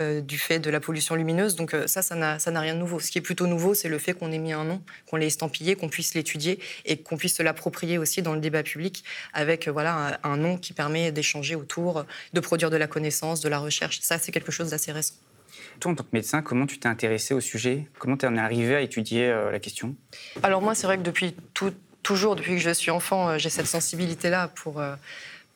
du 0.00 0.38
fait 0.38 0.58
de 0.58 0.70
la 0.70 0.80
pollution 0.80 1.14
lumineuse. 1.14 1.56
Donc 1.56 1.74
ça, 1.86 2.02
ça 2.02 2.14
n'a 2.14 2.60
rien 2.60 2.74
de 2.74 2.78
nouveau. 2.78 3.00
Ce 3.00 3.10
qui 3.10 3.18
est 3.18 3.22
plutôt 3.22 3.46
nouveau, 3.46 3.74
c'est 3.74 3.88
le 3.88 3.98
fait 3.98 4.12
qu'on 4.12 4.30
ait 4.32 4.38
mis 4.38 4.52
un 4.52 4.64
nom, 4.64 4.82
qu'on 5.06 5.16
l'ait 5.16 5.26
estampillé, 5.26 5.76
qu'on 5.76 5.88
puisse 5.88 6.14
l'étudier 6.14 6.58
et 6.84 6.98
qu'on 6.98 7.16
puisse 7.16 7.36
se 7.36 7.42
l'approprier 7.42 7.98
aussi 7.98 8.22
dans 8.22 8.34
le 8.34 8.40
débat 8.40 8.62
public 8.62 9.04
avec 9.32 9.68
voilà, 9.68 10.18
un, 10.22 10.32
un 10.32 10.36
nom 10.36 10.58
qui 10.58 10.72
permet 10.72 11.12
d'échanger 11.12 11.54
autour, 11.54 12.04
de 12.32 12.40
produire 12.40 12.70
de 12.70 12.76
la 12.76 12.86
connaissance, 12.86 13.40
de 13.40 13.48
la 13.48 13.58
recherche. 13.58 14.00
Ça, 14.00 14.18
c'est 14.18 14.32
quelque 14.32 14.52
chose 14.52 14.57
chose 14.58 14.70
d'assez 14.70 14.92
récent. 14.92 15.14
Toi, 15.80 15.92
en 15.92 15.94
tant 15.94 16.04
que 16.04 16.10
médecin, 16.12 16.42
comment 16.42 16.66
tu 16.66 16.78
t'es 16.78 16.88
intéressé 16.88 17.34
au 17.34 17.40
sujet? 17.40 17.88
Comment 17.98 18.16
tu 18.16 18.26
en 18.26 18.36
es 18.36 18.40
arrivé 18.40 18.74
à 18.74 18.80
étudier 18.80 19.26
euh, 19.26 19.50
la 19.50 19.60
question? 19.60 19.94
Alors 20.42 20.60
moi, 20.60 20.74
c'est 20.74 20.86
vrai 20.86 20.98
que 20.98 21.02
depuis 21.02 21.34
tout, 21.54 21.72
toujours, 22.02 22.36
depuis 22.36 22.56
que 22.56 22.62
je 22.62 22.70
suis 22.70 22.90
enfant, 22.90 23.28
euh, 23.28 23.38
j'ai 23.38 23.50
cette 23.50 23.66
sensibilité-là 23.66 24.48
pour, 24.48 24.80
euh, 24.80 24.94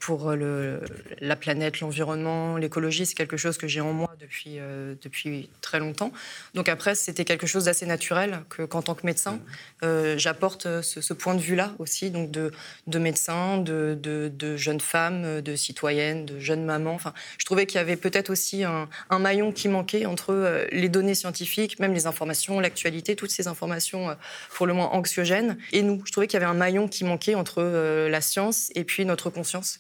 pour 0.02 0.30
euh, 0.30 0.36
le, 0.36 0.80
la 1.20 1.36
planète, 1.36 1.78
l'environnement, 1.78 2.56
l'écologie, 2.56 3.06
c'est 3.06 3.14
quelque 3.14 3.36
chose 3.36 3.56
que 3.56 3.68
j'ai 3.68 3.80
en 3.80 3.92
moi 3.92 4.12
depuis, 4.18 4.56
euh, 4.58 4.96
depuis 5.00 5.48
très 5.60 5.78
longtemps. 5.78 6.12
Donc 6.54 6.68
après, 6.68 6.96
c'était 6.96 7.24
quelque 7.24 7.46
chose 7.46 7.66
d'assez 7.66 7.86
naturel 7.86 8.40
que, 8.48 8.62
qu'en 8.62 8.82
tant 8.82 8.96
que 8.96 9.06
médecin, 9.06 9.38
euh, 9.84 10.18
j'apporte 10.18 10.66
ce, 10.82 11.12
point 11.12 11.36
de 11.36 11.40
vue-là 11.40 11.72
aussi, 11.78 12.10
donc 12.10 12.32
de, 12.32 12.50
de 12.88 12.98
médecins, 12.98 13.58
de, 13.58 13.96
de, 14.02 14.56
jeunes 14.56 14.80
femmes, 14.80 15.40
de 15.40 15.54
citoyennes, 15.54 16.26
de 16.26 16.40
jeunes 16.40 16.64
mamans. 16.64 16.94
Enfin, 16.94 17.14
je 17.38 17.44
trouvais 17.44 17.66
qu'il 17.66 17.76
y 17.76 17.80
avait 17.80 17.96
peut-être 17.96 18.30
aussi 18.30 18.64
un, 18.64 18.88
un, 19.08 19.18
maillon 19.20 19.52
qui 19.52 19.68
manquait 19.68 20.04
entre 20.04 20.66
les 20.72 20.88
données 20.88 21.14
scientifiques, 21.14 21.78
même 21.78 21.94
les 21.94 22.08
informations, 22.08 22.58
l'actualité, 22.58 23.14
toutes 23.14 23.30
ces 23.30 23.46
informations 23.46 24.16
pour 24.50 24.66
le 24.66 24.72
moins 24.72 24.88
anxiogènes, 24.88 25.58
et 25.70 25.82
nous. 25.82 26.02
Je 26.04 26.10
trouvais 26.10 26.26
qu'il 26.26 26.40
y 26.40 26.42
avait 26.42 26.50
un 26.50 26.58
maillon 26.58 26.88
qui 26.88 27.04
manquait 27.04 27.36
entre 27.36 27.62
la 27.62 28.20
science 28.20 28.70
et 28.74 28.82
puis 28.82 29.04
notre 29.04 29.30
conscience 29.30 29.78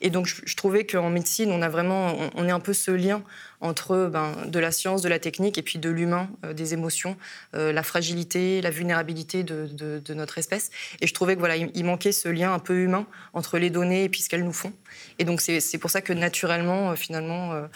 Et 0.00 0.10
donc, 0.10 0.26
je, 0.26 0.56
trouvais 0.56 0.84
qu'en 0.84 1.10
médecine, 1.10 1.50
on 1.50 1.62
a 1.62 1.68
vraiment, 1.68 2.16
on, 2.34 2.46
est 2.46 2.50
un 2.50 2.60
peu 2.60 2.72
ce 2.72 2.90
lien 2.90 3.22
entre 3.60 4.08
ben, 4.12 4.34
de 4.46 4.58
la 4.58 4.72
science, 4.72 5.02
de 5.02 5.08
la 5.08 5.18
technique 5.18 5.58
et 5.58 5.62
puis 5.62 5.78
de 5.78 5.90
l'humain, 5.90 6.28
euh, 6.44 6.52
des 6.52 6.72
émotions, 6.72 7.16
euh, 7.54 7.72
la 7.72 7.82
fragilité, 7.82 8.60
la 8.62 8.70
vulnérabilité 8.70 9.42
de, 9.42 10.14
notre 10.14 10.38
espèce. 10.38 10.70
Et 11.00 11.06
je 11.06 11.14
trouvais 11.14 11.34
que 11.34 11.40
voilà, 11.40 11.56
il, 11.56 11.84
manquait 11.84 12.12
ce 12.12 12.28
lien 12.28 12.52
un 12.52 12.58
peu 12.58 12.74
humain 12.74 13.06
entre 13.32 13.58
les 13.58 13.70
données 13.70 14.04
et 14.04 14.08
puis 14.08 14.22
ce 14.22 14.28
qu'elles 14.28 14.44
nous 14.44 14.52
font. 14.52 14.72
Et 15.18 15.24
donc, 15.24 15.40
c'est 15.40 15.78
pour 15.78 15.90
ça 15.90 16.00
que 16.00 16.12
naturellement, 16.12 16.90
euh, 16.90 16.94
finalement, 16.96 17.68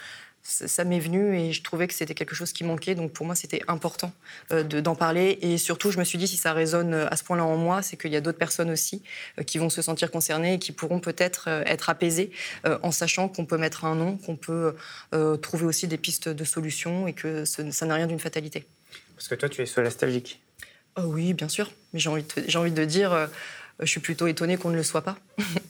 ça 0.47 0.85
m'est 0.85 1.01
venu 1.01 1.35
et 1.39 1.53
je 1.55 1.63
trouvais 1.63 1.89
que 1.89 1.95
c'était 1.95 2.15
quelque 2.15 2.35
chose 2.35 2.53
qui 2.53 2.65
manquait. 2.65 2.95
Donc 2.95 3.13
pour 3.13 3.25
moi, 3.25 3.35
c'était 3.35 3.63
important 3.67 4.13
euh, 4.53 4.63
d'en 4.63 4.95
parler. 4.95 5.39
Et 5.41 5.57
surtout, 5.57 5.91
je 5.91 5.99
me 5.99 6.05
suis 6.05 6.19
dit, 6.19 6.29
si 6.29 6.37
ça 6.37 6.53
résonne 6.53 6.93
euh, 6.93 7.09
à 7.11 7.17
ce 7.17 7.25
point-là 7.25 7.45
en 7.45 7.57
moi, 7.57 7.81
c'est 7.81 7.97
qu'il 7.97 8.13
y 8.13 8.17
a 8.17 8.21
d'autres 8.21 8.39
personnes 8.39 8.71
aussi 8.71 9.03
euh, 9.39 9.43
qui 9.43 9.57
vont 9.57 9.71
se 9.71 9.81
sentir 9.81 10.11
concernées 10.11 10.55
et 10.55 10.59
qui 10.59 10.73
pourront 10.73 11.01
peut-être 11.01 11.49
être 11.67 11.89
apaisées 11.89 12.31
en 12.83 12.91
sachant 12.91 13.29
qu'on 13.29 13.47
peut 13.47 13.57
mettre 13.57 13.85
un 13.85 13.95
nom, 13.95 14.17
qu'on 14.17 14.37
peut 14.37 14.75
trouver 15.41 15.65
aussi 15.65 15.89
des 15.89 15.99
pistes 15.99 16.29
de 16.29 16.45
solutions 16.45 17.07
et 17.07 17.13
que 17.13 17.45
ça 17.45 17.87
n'a 17.87 17.95
rien 17.95 18.07
d'une 18.07 18.19
fatalité. 18.19 18.67
Parce 19.17 19.29
que 19.29 19.35
toi, 19.35 19.49
tu 19.49 19.63
es 19.63 19.67
solastalgique. 19.67 20.41
Oh 20.97 21.03
oui, 21.05 21.33
bien 21.33 21.49
sûr. 21.49 21.73
Mais 21.93 22.01
j'ai 22.01 22.09
envie, 22.09 22.25
envie, 22.55 22.73
de 22.73 22.85
dire, 22.85 23.29
je 23.81 23.87
suis 23.87 24.01
plutôt 24.01 24.27
étonnée 24.27 24.57
qu'on 24.57 24.71
ne 24.71 24.77
le 24.77 24.83
soit 24.83 25.03
pas, 25.03 25.17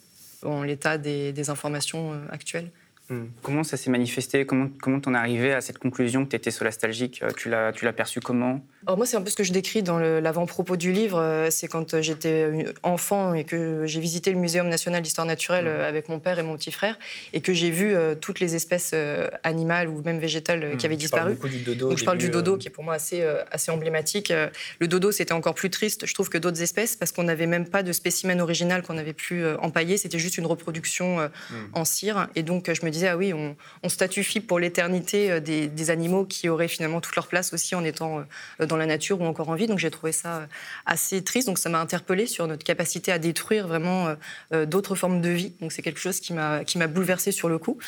en 0.43 0.62
l'état 0.62 0.99
des 0.99 1.50
informations 1.50 2.21
actuelles. 2.31 2.71
Hmm. 3.11 3.27
Comment 3.43 3.65
ça 3.65 3.77
s'est 3.77 3.91
manifesté? 3.91 4.47
Comment 4.47 4.69
comment 4.81 5.01
t'en 5.01 5.15
es 5.15 5.19
arrivé 5.19 5.53
à 5.53 5.61
cette 5.61 5.79
conclusion 5.79 6.25
que 6.25 6.31
tu 6.31 6.37
étais 6.37 6.51
solastalgique 6.51 7.23
Tu 7.37 7.51
l'as 7.51 7.73
tu 7.73 7.85
l'as 7.85 7.93
perçu 7.93 8.21
comment? 8.21 8.65
Alors 8.87 8.99
moi, 8.99 9.07
c'est 9.07 9.17
un 9.17 9.23
peu 9.23 9.31
ce 9.31 9.37
que 9.37 9.45
je 9.45 9.53
décris 9.53 9.83
dans 9.83 9.99
l'avant-propos 9.99 10.76
du 10.76 10.93
livre. 10.93 11.19
Euh, 11.19 11.49
c'est 11.50 11.69
quand 11.69 11.95
euh, 11.95 12.03
j'étais 12.03 12.67
enfant 12.83 13.33
et 13.33 13.45
que 13.45 13.87
j'ai 13.87 14.00
visité 14.00 14.31
le 14.31 14.38
Muséum 14.38 14.69
national 14.69 15.00
d'histoire 15.00 15.26
naturelle 15.26 15.64
mmh. 15.64 15.69
euh, 15.69 15.88
avec 15.88 16.11
mon 16.11 16.19
père 16.19 16.38
et 16.38 16.43
mon 16.43 16.57
petit 16.57 16.71
frère 16.71 16.99
et 17.33 17.41
que 17.41 17.55
j'ai 17.55 17.71
vu 17.71 17.95
toutes 18.21 18.41
les 18.41 18.55
espèces 18.55 18.95
animales 19.43 19.88
ou 19.88 20.03
même 20.03 20.19
végétales 20.19 20.76
qui 20.76 20.85
mmh. 20.85 20.87
avaient 20.87 20.97
disparu. 20.97 21.35
Du 21.35 21.59
dodo, 21.59 21.88
Donc 21.88 21.99
je 21.99 22.05
parle 22.05 22.19
du 22.19 22.29
dodo 22.29 22.57
qui 22.57 22.69
est 22.69 22.71
pour 22.71 22.85
moi 22.85 22.95
assez, 22.95 23.23
assez 23.50 23.71
emblématique. 23.71 24.33
Le 24.79 24.88
dodo, 24.88 25.12
c'était 25.12 25.33
encore 25.33 25.55
plus 25.55 25.71
triste, 25.71 26.07
je 26.07 26.14
trouve, 26.14 26.29
que 26.29 26.38
d'autres 26.38 26.62
espèces 26.62 26.97
parce 26.97 27.12
qu'on 27.12 27.25
n'avait 27.25 27.47
même 27.47 27.69
pas 27.69 27.83
de 27.83 27.93
spécimen 27.93 28.41
original 28.41 28.83
qu'on 28.83 28.99
avait 28.99 29.12
pu 29.12 29.45
empailler. 29.61 29.97
C'était 29.97 30.19
juste 30.19 30.38
une 30.38 30.47
reproduction 30.47 31.19
mmh. 31.19 31.55
en 31.73 31.85
cire. 31.85 32.29
Et 32.35 32.43
donc 32.43 32.71
je 32.73 32.85
me 32.85 32.91
disais, 32.91 33.09
ah 33.09 33.17
oui, 33.17 33.33
on, 33.33 33.57
on 33.83 33.88
statufie 33.88 34.41
pour 34.41 34.59
l'éternité 34.59 35.41
des, 35.41 35.69
des, 35.69 35.91
animaux 35.91 36.25
qui 36.25 36.49
auraient 36.49 36.69
finalement 36.69 37.00
toute 37.00 37.17
leur 37.17 37.26
place 37.26 37.53
aussi 37.53 37.75
en 37.75 37.85
étant 37.85 38.25
dans 38.59 38.74
dans 38.75 38.78
la 38.78 38.87
nature 38.87 39.21
ou 39.21 39.25
encore 39.25 39.49
en 39.49 39.54
vie. 39.54 39.66
Donc 39.66 39.78
j'ai 39.78 39.90
trouvé 39.90 40.11
ça 40.12 40.38
euh, 40.38 40.47
assez 40.85 41.23
triste. 41.23 41.47
Donc 41.47 41.59
ça 41.59 41.69
m'a 41.69 41.81
interpellée 41.81 42.26
sur 42.26 42.47
notre 42.49 42.64
capacité 42.64 43.12
à 43.12 43.19
détruire 43.19 43.69
vraiment 43.69 44.09
euh, 44.09 44.14
euh, 44.52 44.66
d'autres 44.66 44.97
formes 44.97 45.21
de 45.21 45.28
vie. 45.28 45.52
Donc 45.61 45.73
c'est 45.73 45.83
quelque 45.83 46.00
chose 46.00 46.21
qui 46.21 46.33
m'a 46.33 46.64
qui 46.64 46.78
bouleversée 46.78 47.33
sur 47.33 47.49
le 47.49 47.59
coup. 47.59 47.78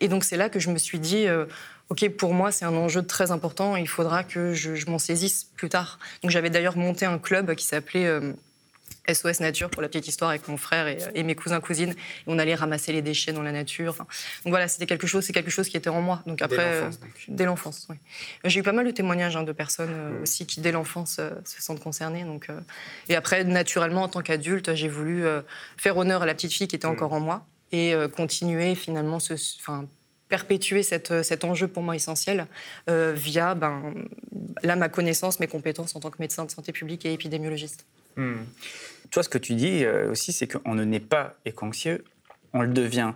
Et 0.00 0.08
donc 0.08 0.24
c'est 0.24 0.36
là 0.36 0.48
que 0.48 0.60
je 0.60 0.70
me 0.70 0.78
suis 0.78 0.98
dit. 0.98 1.26
OK, 1.88 2.08
pour 2.16 2.34
moi, 2.34 2.50
c'est 2.50 2.64
un 2.64 2.74
enjeu 2.74 3.02
très 3.06 3.30
important. 3.30 3.76
Il 3.76 3.86
faudra 3.86 4.24
que 4.24 4.52
je, 4.52 4.74
je 4.74 4.90
m'en 4.90 4.98
saisisse 4.98 5.44
plus 5.44 5.68
tard. 5.68 6.00
Donc, 6.20 6.32
j'avais 6.32 6.50
d'ailleurs 6.50 6.76
monté 6.76 7.06
un 7.06 7.16
club 7.16 7.54
qui 7.54 7.64
s'appelait 7.64 8.10
SOS 9.12 9.40
Nature 9.40 9.70
pour 9.70 9.82
la 9.82 9.88
petite 9.88 10.08
histoire 10.08 10.30
avec 10.30 10.48
mon 10.48 10.56
frère 10.56 10.86
et, 11.14 11.22
mes 11.22 11.34
cousins 11.34 11.60
cousines. 11.60 11.94
on 12.26 12.38
allait 12.38 12.54
ramasser 12.54 12.92
les 12.92 13.02
déchets 13.02 13.32
dans 13.32 13.42
la 13.42 13.52
nature. 13.52 13.96
donc 13.96 14.06
voilà, 14.46 14.68
c'était 14.68 14.86
quelque 14.86 15.06
chose, 15.06 15.24
c'est 15.24 15.32
quelque 15.32 15.50
chose 15.50 15.68
qui 15.68 15.76
était 15.76 15.90
en 15.90 16.00
moi. 16.00 16.22
Donc 16.26 16.42
après, 16.42 16.88
dès 17.28 17.44
l'enfance, 17.44 17.86
oui. 17.90 17.96
J'ai 18.44 18.60
eu 18.60 18.62
pas 18.62 18.72
mal 18.72 18.86
de 18.86 18.90
témoignages 18.90 19.36
hein, 19.36 19.42
de 19.42 19.52
personnes 19.52 19.92
euh, 19.92 20.22
aussi 20.22 20.46
qui 20.46 20.60
dès 20.60 20.72
l'enfance 20.72 21.16
euh, 21.18 21.30
se 21.44 21.62
sentent 21.62 21.80
concernées. 21.80 22.24
Donc 22.24 22.48
euh, 22.48 22.60
et 23.08 23.16
après, 23.16 23.44
naturellement, 23.44 24.02
en 24.02 24.08
tant 24.08 24.22
qu'adulte, 24.22 24.74
j'ai 24.74 24.88
voulu 24.88 25.24
faire 25.76 25.96
honneur 25.96 26.22
à 26.22 26.26
la 26.26 26.34
petite 26.34 26.52
fille 26.52 26.68
qui 26.68 26.76
était 26.76 26.86
encore 26.86 27.12
en 27.12 27.20
moi 27.20 27.46
et 27.72 27.94
continuer 28.16 28.74
finalement 28.74 29.18
ce, 29.18 29.34
enfin, 29.60 29.86
perpétuer 30.28 30.82
cette, 30.82 31.22
cet 31.22 31.44
enjeu 31.44 31.68
pour 31.68 31.82
moi 31.82 31.96
essentiel 31.96 32.46
via 32.88 33.54
ben, 33.54 33.94
là 34.62 34.76
ma 34.76 34.88
connaissance, 34.88 35.40
mes 35.40 35.46
compétences 35.46 35.96
en 35.96 36.00
tant 36.00 36.10
que 36.10 36.16
médecin 36.20 36.44
de 36.44 36.50
santé 36.50 36.72
publique 36.72 37.04
et 37.06 37.12
épidémiologiste. 37.12 37.84
Hmm. 38.16 38.44
Toi, 39.10 39.22
ce 39.22 39.28
que 39.28 39.38
tu 39.38 39.54
dis 39.54 39.84
euh, 39.84 40.10
aussi, 40.10 40.32
c'est 40.32 40.46
qu'on 40.46 40.74
ne 40.74 40.84
naît 40.84 41.00
pas 41.00 41.36
éco-anxieux, 41.44 42.04
on 42.52 42.62
le 42.62 42.68
devient. 42.72 43.12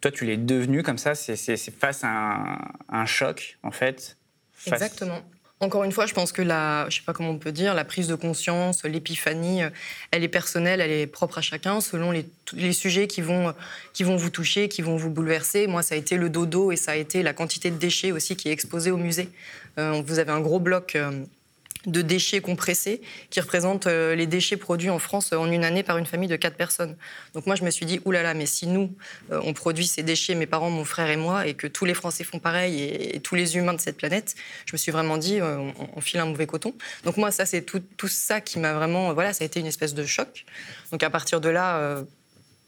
Toi, 0.00 0.10
tu 0.10 0.24
l'es 0.24 0.36
devenu 0.36 0.82
comme 0.82 0.98
ça, 0.98 1.14
c'est 1.14 1.36
face 1.70 2.00
à 2.02 2.58
un, 2.88 3.06
choc, 3.06 3.58
en 3.62 3.70
fait. 3.70 4.16
Exactement. 4.66 5.22
Encore 5.58 5.84
une 5.84 5.92
fois, 5.92 6.04
je 6.04 6.12
pense 6.12 6.32
que 6.32 6.42
la, 6.42 6.86
je 6.90 6.96
sais 6.96 7.02
pas 7.02 7.14
comment 7.14 7.30
on 7.30 7.38
peut 7.38 7.52
dire, 7.52 7.72
la 7.72 7.86
prise 7.86 8.08
de 8.08 8.14
conscience, 8.14 8.84
l'épiphanie, 8.84 9.62
euh, 9.62 9.70
elle 10.10 10.22
est 10.22 10.28
personnelle, 10.28 10.82
elle 10.82 10.90
est 10.90 11.06
propre 11.06 11.38
à 11.38 11.40
chacun, 11.40 11.80
selon 11.80 12.10
les, 12.10 12.28
les, 12.52 12.74
sujets 12.74 13.06
qui 13.06 13.22
vont, 13.22 13.54
qui 13.94 14.02
vont 14.02 14.16
vous 14.16 14.28
toucher, 14.28 14.68
qui 14.68 14.82
vont 14.82 14.96
vous 14.96 15.08
bouleverser. 15.08 15.66
Moi, 15.66 15.82
ça 15.82 15.94
a 15.94 15.98
été 15.98 16.18
le 16.18 16.28
dodo 16.28 16.72
et 16.72 16.76
ça 16.76 16.92
a 16.92 16.96
été 16.96 17.22
la 17.22 17.32
quantité 17.32 17.70
de 17.70 17.76
déchets 17.78 18.12
aussi 18.12 18.36
qui 18.36 18.50
est 18.50 18.52
exposée 18.52 18.90
au 18.90 18.98
musée. 18.98 19.30
Euh, 19.78 20.02
vous 20.04 20.18
avez 20.18 20.30
un 20.30 20.40
gros 20.40 20.60
bloc 20.60 20.94
de 21.86 22.02
déchets 22.02 22.40
compressés 22.40 23.00
qui 23.30 23.40
représentent 23.40 23.86
euh, 23.86 24.14
les 24.14 24.26
déchets 24.26 24.56
produits 24.56 24.90
en 24.90 24.98
France 24.98 25.32
en 25.32 25.50
une 25.50 25.64
année 25.64 25.82
par 25.82 25.98
une 25.98 26.06
famille 26.06 26.28
de 26.28 26.36
quatre 26.36 26.56
personnes. 26.56 26.96
Donc 27.34 27.46
moi, 27.46 27.54
je 27.54 27.64
me 27.64 27.70
suis 27.70 27.86
dit, 27.86 28.00
oulala, 28.04 28.34
mais 28.34 28.46
si 28.46 28.66
nous, 28.66 28.94
euh, 29.30 29.40
on 29.44 29.52
produit 29.52 29.86
ces 29.86 30.02
déchets, 30.02 30.34
mes 30.34 30.46
parents, 30.46 30.70
mon 30.70 30.84
frère 30.84 31.08
et 31.08 31.16
moi, 31.16 31.46
et 31.46 31.54
que 31.54 31.66
tous 31.66 31.84
les 31.84 31.94
Français 31.94 32.24
font 32.24 32.38
pareil, 32.38 32.82
et, 32.82 33.20
tous 33.20 33.34
les 33.34 33.56
humains 33.56 33.74
de 33.74 33.80
cette 33.80 33.96
planète, 33.96 34.34
je 34.66 34.72
me 34.72 34.78
suis 34.78 34.92
vraiment 34.92 35.16
dit, 35.16 35.40
euh, 35.40 35.70
on, 35.94 36.00
file 36.00 36.20
un 36.20 36.26
mauvais 36.26 36.46
coton. 36.46 36.74
Donc 37.04 37.16
moi, 37.16 37.30
ça, 37.30 37.46
c'est 37.46 37.62
tout, 37.62 37.82
tout, 37.96 38.08
ça 38.08 38.40
qui 38.40 38.58
m'a 38.58 38.74
vraiment... 38.74 39.14
voilà, 39.14 39.32
ça 39.32 39.44
a 39.44 39.46
été 39.46 39.60
une 39.60 39.66
espèce 39.66 39.94
de 39.94 40.04
choc. 40.04 40.44
Donc 40.92 41.02
à 41.02 41.10
partir 41.10 41.40
de 41.40 41.48
là... 41.48 42.04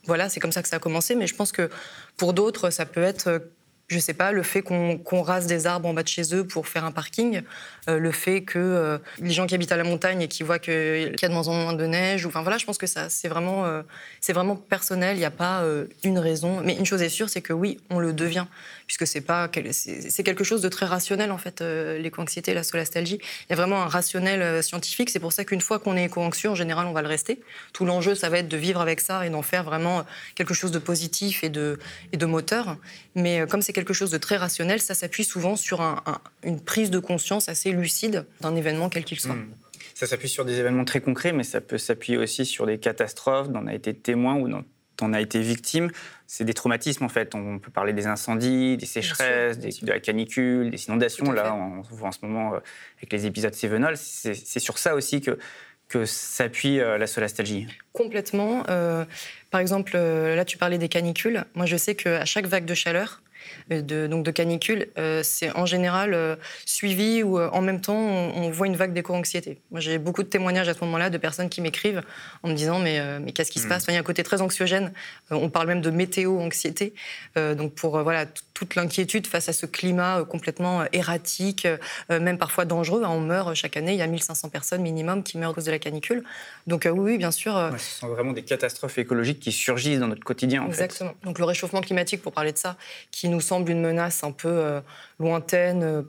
voilà, 0.05 0.29
c'est 0.29 0.41
comme 0.41 0.53
ça 0.53 0.63
que 0.63 0.69
ça 0.69 0.77
a 0.77 0.79
commencé, 0.79 1.15
mais 1.15 1.27
je 1.27 1.35
pense 1.35 1.53
que 1.53 1.71
pour 2.17 2.33
d'autres, 2.33 2.71
ça 2.71 2.87
peut 2.87 3.03
être 3.03 3.43
je 3.89 3.99
sais 3.99 4.13
pas, 4.13 4.33
le 4.33 4.43
fait 4.43 4.61
qu'on 4.61 5.23
rase 5.23 5.47
des 5.47 5.67
arbres 5.67 5.89
en 5.89 5.95
bas 5.95 6.03
de 6.03 6.09
chez 6.09 6.35
eux 6.35 6.47
pour 6.47 6.69
faire 6.69 6.85
un 6.85 6.93
parking, 6.93 7.41
euh, 7.89 7.99
le 7.99 8.13
fait 8.13 8.43
que 8.43 8.59
euh, 8.59 8.99
les 9.19 9.31
gens 9.31 9.47
qui 9.47 9.55
habitent 9.55 9.73
à 9.73 9.79
la 9.79 9.85
montagne 9.85 10.21
et 10.21 10.29
qui 10.29 10.43
voient 10.43 10.59
qu'il 10.59 11.17
y 11.21 11.25
a 11.25 11.29
de 11.29 11.33
moins 11.33 11.49
en 11.49 11.55
moins 11.55 11.73
de 11.73 11.87
neige, 11.87 12.27
ou, 12.27 12.29
enfin 12.29 12.43
voilà, 12.43 12.59
je 12.59 12.67
pense 12.67 12.77
que 12.77 12.87
ça 12.87 13.09
c'est 13.09 13.29
vraiment, 13.29 13.65
euh, 13.65 13.83
vraiment 14.29 14.57
personnel, 14.57 15.17
il 15.17 15.21
n'y 15.21 15.25
a 15.25 15.31
pas 15.31 15.65
une 16.05 16.19
raison. 16.19 16.61
Mais 16.63 16.77
une 16.77 16.85
chose 16.85 17.01
est 17.01 17.09
sûre, 17.09 17.31
c'est 17.31 17.41
que 17.41 17.55
oui, 17.55 17.79
on 17.89 17.99
le 17.99 18.13
devient, 18.13 18.45
puisque 18.87 19.07
c'est 19.07 19.23
pas 19.23 19.49
quelque 19.49 20.45
chose 20.45 20.61
de 20.61 20.69
très 20.69 20.85
rationnel 20.85 21.33
en 21.33 21.39
fait, 21.39 21.63
l'éco-anxiété, 21.63 22.53
la 22.53 22.65
solastalgie. 22.65 23.19
Il 23.23 23.51
y 23.51 23.53
a 23.55 23.57
vraiment 23.57 23.83
un 23.83 23.87
rationnel 23.87 24.63
scientifique, 24.63 25.09
c'est 25.09 25.19
pour 25.19 25.33
ça 25.33 25.47
qu'une 25.47 25.63
fois 25.63 25.79
qu'on 25.79 25.97
est 25.97 26.05
éco-anxieux, 26.05 26.51
en 26.51 26.55
général, 26.55 26.87
on 26.87 26.93
va 26.93 27.01
le 27.01 27.09
rester. 27.09 27.41
Tout 27.73 27.87
l'enjeu, 27.87 28.15
ça 28.15 28.29
va 28.29 28.39
être 28.39 28.49
de 28.49 28.57
vivre 28.59 28.83
avec 28.83 29.01
ça 29.01 29.25
et 29.27 29.31
d'en 29.31 29.43
faire 29.43 29.65
vraiment 29.65 30.05
quelque 30.35 30.53
chose 30.53 30.73
de 30.73 30.79
positif 30.79 31.43
et 31.43 31.49
de, 31.49 31.79
et 32.13 32.19
de 32.19 32.27
moteur. 32.27 32.77
Mais 33.15 33.47
comme 33.49 33.63
c'est 33.63 33.73
quelque 33.79 33.95
chose 33.95 34.11
de 34.11 34.19
très 34.19 34.37
rationnel, 34.37 34.81
ça 34.81 34.95
s'appuie 34.95 35.25
souvent 35.25 35.55
sur 35.55 35.81
une 36.43 36.61
prise 36.61 36.91
de 36.91 36.99
conscience 36.99 37.49
assez 37.49 37.71
lucide 37.71 38.27
d'un 38.41 38.57
événement 38.57 38.89
quel 38.89 39.05
qu'il 39.05 39.21
soit. 39.21 39.35
Hmm. 39.35 39.51
Ça 39.95 40.07
s'appuie 40.07 40.29
sur 40.29 40.45
des 40.45 40.59
événements 40.59 40.85
très 40.85 41.01
concrets, 41.01 41.33
mais 41.33 41.45
ça 41.45 41.61
peut 41.61 41.79
s'appuyer 41.79 42.19
aussi 42.19 42.45
sur 42.45 42.67
des 42.67 42.79
catastrophes 42.79 43.51
dont 43.51 43.61
on 43.63 43.67
a 43.69 43.75
été 43.75 43.95
témoin 43.95 44.35
ou 44.35 44.49
dont 44.49 44.65
on 45.01 45.13
a 45.13 45.21
été 45.21 45.41
victime. 45.41 45.91
C'est 46.27 46.45
des 46.45 46.55
traumatismes 46.55 47.05
en 47.05 47.09
fait. 47.09 47.35
On 47.37 47.61
peut 47.61 47.71
parler 47.71 47.93
des 47.93 48.07
incendies, 48.07 48.77
des 48.77 48.87
sécheresses, 48.87 49.59
de 49.59 49.87
la 49.87 50.01
canicule, 50.01 50.71
des 50.71 50.85
inondations. 50.87 51.31
Là, 51.31 51.55
on 51.55 51.81
voit 51.83 52.09
en 52.09 52.13
ce 52.13 52.19
moment 52.23 52.55
euh, 52.55 52.59
avec 52.99 53.13
les 53.13 53.27
épisodes 53.27 53.55
Sevenol. 53.55 53.97
C'est 53.97 54.61
sur 54.61 54.79
ça 54.79 54.95
aussi 54.95 55.21
que 55.21 55.39
que 55.89 56.05
s'appuie 56.05 56.81
euh, 56.81 56.99
la 56.99 57.07
solastalgie 57.07 57.67
Complètement. 57.95 58.63
Euh, 58.69 59.07
par 59.51 59.61
exemple, 59.61 59.97
là, 59.97 60.45
tu 60.45 60.59
parlais 60.59 60.77
des 60.79 60.91
canicules. 60.91 61.45
Moi, 61.55 61.65
je 61.65 61.77
sais 61.77 61.95
qu'à 61.95 62.27
chaque 62.27 62.47
vague 62.47 62.67
de 62.67 62.75
chaleur, 62.75 63.23
de, 63.71 64.07
donc 64.07 64.25
de 64.25 64.31
canicule, 64.31 64.89
euh, 64.99 65.23
c'est 65.23 65.51
en 65.57 65.67
général 65.67 66.15
euh, 66.15 66.37
suivi 66.65 67.23
ou 67.23 67.41
en 67.41 67.61
même 67.61 67.81
temps 67.81 67.97
on, 67.97 68.51
voit 68.51 68.67
une 68.67 68.77
vague 68.77 68.93
d'éco-anxiété. 68.93 69.59
Moi 69.71 69.81
j'ai 69.81 69.99
beaucoup 69.99 70.23
de 70.23 70.29
témoignages 70.29 70.69
à 70.69 70.75
ce 70.75 70.81
moment-là 70.85 71.11
de 71.11 71.19
personnes 71.19 71.49
qui 71.49 71.61
m'écrivent 71.61 72.03
en 72.43 72.49
me 72.49 72.55
disant 72.55 72.79
mais, 72.79 73.01
mais 73.21 73.33
qu'est-ce 73.33 73.51
qui 73.51 73.59
se 73.59 73.67
hmm. 73.67 73.69
passe? 73.69 73.85
Il 73.89 73.95
y 73.95 73.97
a 73.97 74.01
un 74.01 74.03
côté 74.03 74.23
très 74.23 74.41
anxiogène. 74.41 74.93
on 75.31 75.51
parle 75.51 75.69
même 75.69 75.81
de 75.81 75.91
météo-anxiété. 75.91 76.95
donc 77.37 77.75
pour 77.75 78.03
voilà 78.03 78.27
toute 78.59 78.75
l'inquiétude 78.75 79.27
face 79.27 79.49
à 79.49 79.53
ce 79.53 79.67
climat 79.67 80.25
complètement 80.29 80.85
erratique, 80.93 81.67
même 82.11 82.39
parfois 82.39 82.65
dangereux. 82.65 83.03
Hein, 83.05 83.11
on 83.11 83.21
meurt 83.21 83.55
chaque 83.55 83.77
année, 83.77 83.93
il 83.93 83.99
y 83.99 84.03
a 84.03 84.07
1500 84.07 84.49
personnes 84.49 84.83
minimum 84.83 85.23
qui 85.23 85.39
meurent 85.39 85.51
à 85.51 85.55
cause 85.55 85.67
de 85.67 85.71
la 85.71 85.79
canicule. 85.79 86.25
Donc 86.67 86.89
oui, 86.91 87.19
bien 87.19 87.31
sûr. 87.31 87.71
ce 87.79 88.01
sont 88.01 88.09
vraiment 88.09 88.33
des 88.33 88.43
catastrophes 88.43 88.99
écologiques 88.99 89.41
qui 89.41 89.53
surgissent 89.53 90.01
dans 90.01 90.09
notre 90.09 90.25
quotidien. 90.25 90.67
Exactement. 90.67 91.15
Donc 91.23 91.39
le 91.39 91.45
réchauffement 91.45 91.81
climatique, 91.81 92.23
pour 92.23 92.33
parler 92.33 92.53
de 92.53 92.59
ça, 92.59 92.77
qui 93.11 93.29
nous 93.29 93.41
semble 93.41 93.71
une 93.71 93.81
menace 93.81 94.25
un 94.25 94.33
peu 94.33 94.49
euh, 94.49 94.81
lointaine, 95.19 95.83
euh, 95.83 96.03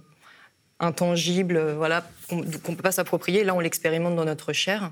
intangible, 0.79 1.57
euh, 1.57 1.75
voilà, 1.75 2.05
qu'on 2.29 2.38
ne 2.38 2.57
peut 2.57 2.75
pas 2.75 2.91
s'approprier. 2.91 3.43
Là, 3.43 3.55
on 3.55 3.59
l'expérimente 3.59 4.15
dans 4.15 4.25
notre 4.25 4.53
chair, 4.53 4.91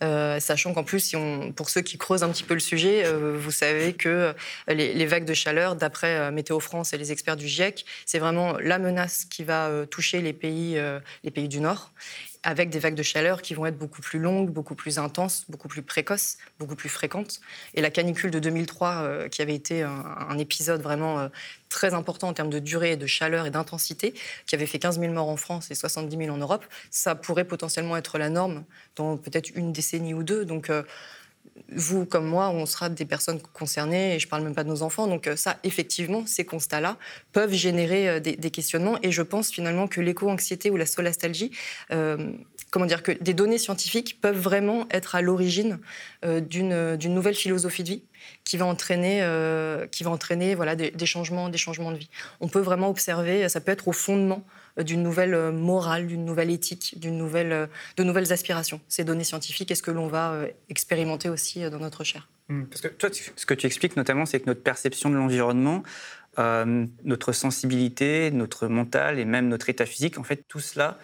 sachant 0.00 0.72
qu'en 0.72 0.84
plus, 0.84 1.14
pour 1.54 1.68
ceux 1.68 1.82
qui 1.82 1.98
creusent 1.98 2.22
un 2.22 2.30
petit 2.30 2.44
peu 2.44 2.54
le 2.54 2.60
sujet, 2.60 3.04
vous 3.12 3.50
savez 3.50 3.92
que 3.92 4.34
les, 4.68 4.94
les 4.94 5.06
vagues 5.06 5.26
de 5.26 5.34
chaleur, 5.34 5.76
d'après 5.76 6.32
Météo 6.32 6.60
France 6.60 6.94
et 6.94 6.98
les 6.98 7.12
experts 7.12 7.36
du 7.36 7.46
GIEC, 7.46 7.84
c'est 8.06 8.18
vraiment 8.18 8.56
la 8.58 8.78
menace 8.78 9.26
qui 9.26 9.44
va 9.44 9.70
toucher 9.90 10.22
les 10.22 10.32
pays, 10.32 10.80
les 11.24 11.30
pays 11.30 11.48
du 11.48 11.60
Nord 11.60 11.92
avec 12.48 12.70
des 12.70 12.78
vagues 12.78 12.94
de 12.94 13.02
chaleur 13.02 13.42
qui 13.42 13.52
vont 13.52 13.66
être 13.66 13.76
beaucoup 13.76 14.00
plus 14.00 14.18
longues, 14.18 14.48
beaucoup 14.48 14.74
plus 14.74 14.98
intenses, 14.98 15.44
beaucoup 15.50 15.68
plus 15.68 15.82
précoces, 15.82 16.38
beaucoup 16.58 16.76
plus 16.76 16.88
fréquentes. 16.88 17.40
Et 17.74 17.82
la 17.82 17.90
canicule 17.90 18.30
de 18.30 18.38
2003, 18.38 19.02
euh, 19.02 19.28
qui 19.28 19.42
avait 19.42 19.54
été 19.54 19.82
un, 19.82 20.38
épisode 20.38 20.80
vraiment 20.80 21.18
euh, 21.18 21.28
très 21.68 21.92
important 21.92 22.28
en 22.28 22.32
termes 22.32 22.48
de 22.48 22.58
durée, 22.58 22.96
de 22.96 23.06
chaleur 23.06 23.44
et 23.44 23.50
d'intensité, 23.50 24.14
qui 24.46 24.54
avait 24.54 24.64
fait 24.64 24.78
15 24.78 24.98
000 24.98 25.12
morts 25.12 25.28
en 25.28 25.36
France 25.36 25.70
et 25.70 25.74
70 25.74 26.16
000 26.16 26.34
en 26.34 26.38
Europe, 26.38 26.64
ça 26.90 27.14
pourrait 27.14 27.44
potentiellement 27.44 27.98
être 27.98 28.16
la 28.16 28.30
norme 28.30 28.64
dans 28.96 29.18
peut-être 29.18 29.50
une 29.54 29.74
décennie 29.74 30.14
ou 30.14 30.22
deux. 30.22 30.46
Donc, 30.46 30.70
euh, 30.70 30.84
vous 31.74 32.06
comme 32.06 32.26
moi, 32.26 32.48
on 32.50 32.66
sera 32.66 32.88
des 32.88 33.04
personnes 33.04 33.40
concernées, 33.52 34.14
et 34.14 34.18
je 34.18 34.26
ne 34.26 34.30
parle 34.30 34.42
même 34.42 34.54
pas 34.54 34.64
de 34.64 34.68
nos 34.68 34.82
enfants. 34.82 35.06
Donc 35.06 35.28
ça, 35.36 35.58
effectivement, 35.64 36.24
ces 36.26 36.44
constats-là 36.44 36.96
peuvent 37.32 37.52
générer 37.52 38.20
des, 38.20 38.50
questionnements. 38.50 38.98
Et 39.02 39.12
je 39.12 39.22
pense 39.22 39.50
finalement 39.50 39.86
que 39.86 40.00
l'éco-anxiété 40.00 40.70
ou 40.70 40.76
la 40.76 40.86
solastalgie, 40.86 41.50
comment 42.70 42.86
dire, 42.86 43.02
que 43.02 43.12
des 43.12 43.34
données 43.34 43.58
scientifiques 43.58 44.20
peuvent 44.20 44.38
vraiment 44.38 44.86
être 44.90 45.14
à 45.14 45.22
l'origine 45.22 45.78
d'une 46.24 46.96
nouvelle 47.14 47.34
philosophie 47.34 47.82
de 47.82 47.88
vie 47.88 48.02
qui 48.44 48.56
va 48.56 48.66
entraîner, 48.66 49.22
qui 49.92 50.04
va 50.04 50.10
entraîner 50.10 50.54
voilà, 50.54 50.74
des, 50.74 51.06
changements, 51.06 51.48
des 51.48 51.58
changements 51.58 51.92
de 51.92 51.98
vie. 51.98 52.10
On 52.40 52.48
peut 52.48 52.60
vraiment 52.60 52.88
observer, 52.88 53.48
ça 53.48 53.60
peut 53.60 53.72
être 53.72 53.88
au 53.88 53.92
fondement 53.92 54.44
d'une 54.82 55.02
nouvelle 55.02 55.34
euh, 55.34 55.52
morale, 55.52 56.06
d'une 56.06 56.24
nouvelle 56.24 56.50
éthique, 56.50 56.98
d'une 56.98 57.16
nouvelle, 57.16 57.52
euh, 57.52 57.66
de 57.96 58.04
nouvelles 58.04 58.32
aspirations. 58.32 58.80
Ces 58.88 59.04
données 59.04 59.24
scientifiques, 59.24 59.70
est-ce 59.70 59.82
que 59.82 59.90
l'on 59.90 60.08
va 60.08 60.32
euh, 60.32 60.48
expérimenter 60.68 61.28
aussi 61.28 61.68
dans 61.70 61.78
notre 61.78 62.04
chair 62.04 62.28
mmh. 62.48 62.64
Parce 62.64 62.80
que 62.80 62.88
toi, 62.88 63.10
ce 63.12 63.46
que 63.46 63.54
tu 63.54 63.66
expliques 63.66 63.96
notamment, 63.96 64.26
c'est 64.26 64.40
que 64.40 64.46
notre 64.46 64.62
perception 64.62 65.10
de 65.10 65.16
l'environnement, 65.16 65.82
notre 67.04 67.32
sensibilité, 67.32 68.30
notre 68.30 68.68
mental 68.68 69.18
et 69.18 69.24
même 69.24 69.48
notre 69.48 69.70
état 69.70 69.86
physique, 69.86 70.18
en 70.18 70.22
fait, 70.22 70.44
tout 70.46 70.60
cela 70.60 70.96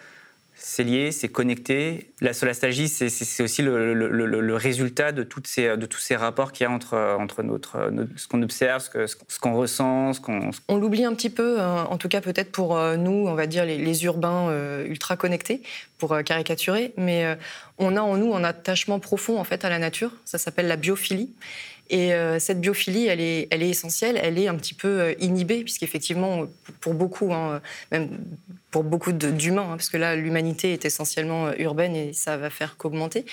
c'est 0.57 0.83
lié, 0.83 1.11
c'est 1.11 1.27
connecté. 1.27 2.11
La 2.21 2.33
solastalgie, 2.33 2.87
c'est 2.87 3.43
aussi 3.43 3.61
le, 3.61 4.55
résultat 4.55 5.11
de, 5.11 5.27
ces, 5.43 5.77
de 5.77 5.85
tous 5.85 5.99
ces 5.99 6.15
rapports 6.15 6.51
qu'il 6.51 6.63
y 6.63 6.67
a 6.67 6.71
entre, 6.71 6.97
entre 7.19 7.43
notre, 7.43 7.91
ce 8.15 8.27
qu'on 8.27 8.41
observe, 8.41 8.81
ce 9.05 9.39
qu'on 9.39 9.53
ressent, 9.53 10.13
ce 10.13 10.21
qu'on... 10.21 10.51
On 10.67 10.77
l'oublie 10.77 11.05
un 11.05 11.13
petit 11.13 11.29
peu, 11.29 11.59
hein, 11.59 11.87
en 11.89 11.97
tout 11.97 12.07
cas 12.07 12.21
peut-être 12.21 12.51
pour 12.51 12.77
euh, 12.77 12.95
nous, 12.95 13.27
on 13.27 13.35
va 13.35 13.47
dire 13.47 13.65
les, 13.65 14.05
urbains 14.05 14.49
euh, 14.49 14.85
ultra 14.87 15.17
connectés, 15.17 15.61
pour 15.97 16.13
euh, 16.13 16.21
caricaturer, 16.21 16.93
mais 16.97 17.37
on 17.77 17.97
a 17.97 18.01
en 18.01 18.17
nous 18.17 18.33
un 18.33 18.43
attachement 18.43 18.99
profond 18.99 19.39
en 19.39 19.43
fait 19.43 19.65
à 19.65 19.69
la 19.69 19.79
nature, 19.79 20.11
ça 20.25 20.37
s'appelle 20.37 20.67
la 20.67 20.77
biophilie. 20.77 21.29
Et 21.89 22.13
euh, 22.13 22.39
cette 22.39 22.59
biophilie, 22.59 23.07
elle 23.07 23.21
est, 23.21 23.47
elle 23.51 23.61
est 23.61 23.69
essentielle, 23.69 24.19
elle 24.21 24.39
est 24.39 24.47
un 24.47 24.55
petit 24.55 24.73
peu 24.73 24.87
euh, 24.87 25.13
inhibée, 25.19 25.63
puisqu'effectivement, 25.63 26.47
pour 26.79 26.95
beaucoup, 26.95 27.31
hein, 27.31 27.61
même 27.91 28.09
pour 28.71 28.83
beaucoup 28.83 29.11
d'humains, 29.11 29.63
hein, 29.63 29.77
parce 29.77 29.89
que 29.89 29.97
là, 29.97 30.15
l'humanité 30.15 30.73
est 30.73 30.85
essentiellement 30.85 31.47
euh, 31.47 31.53
urbaine 31.59 31.95
et 31.95 32.13
ça 32.13 32.37
va 32.37 32.49
faire 32.49 32.77
qu'augmenter, 32.77 33.25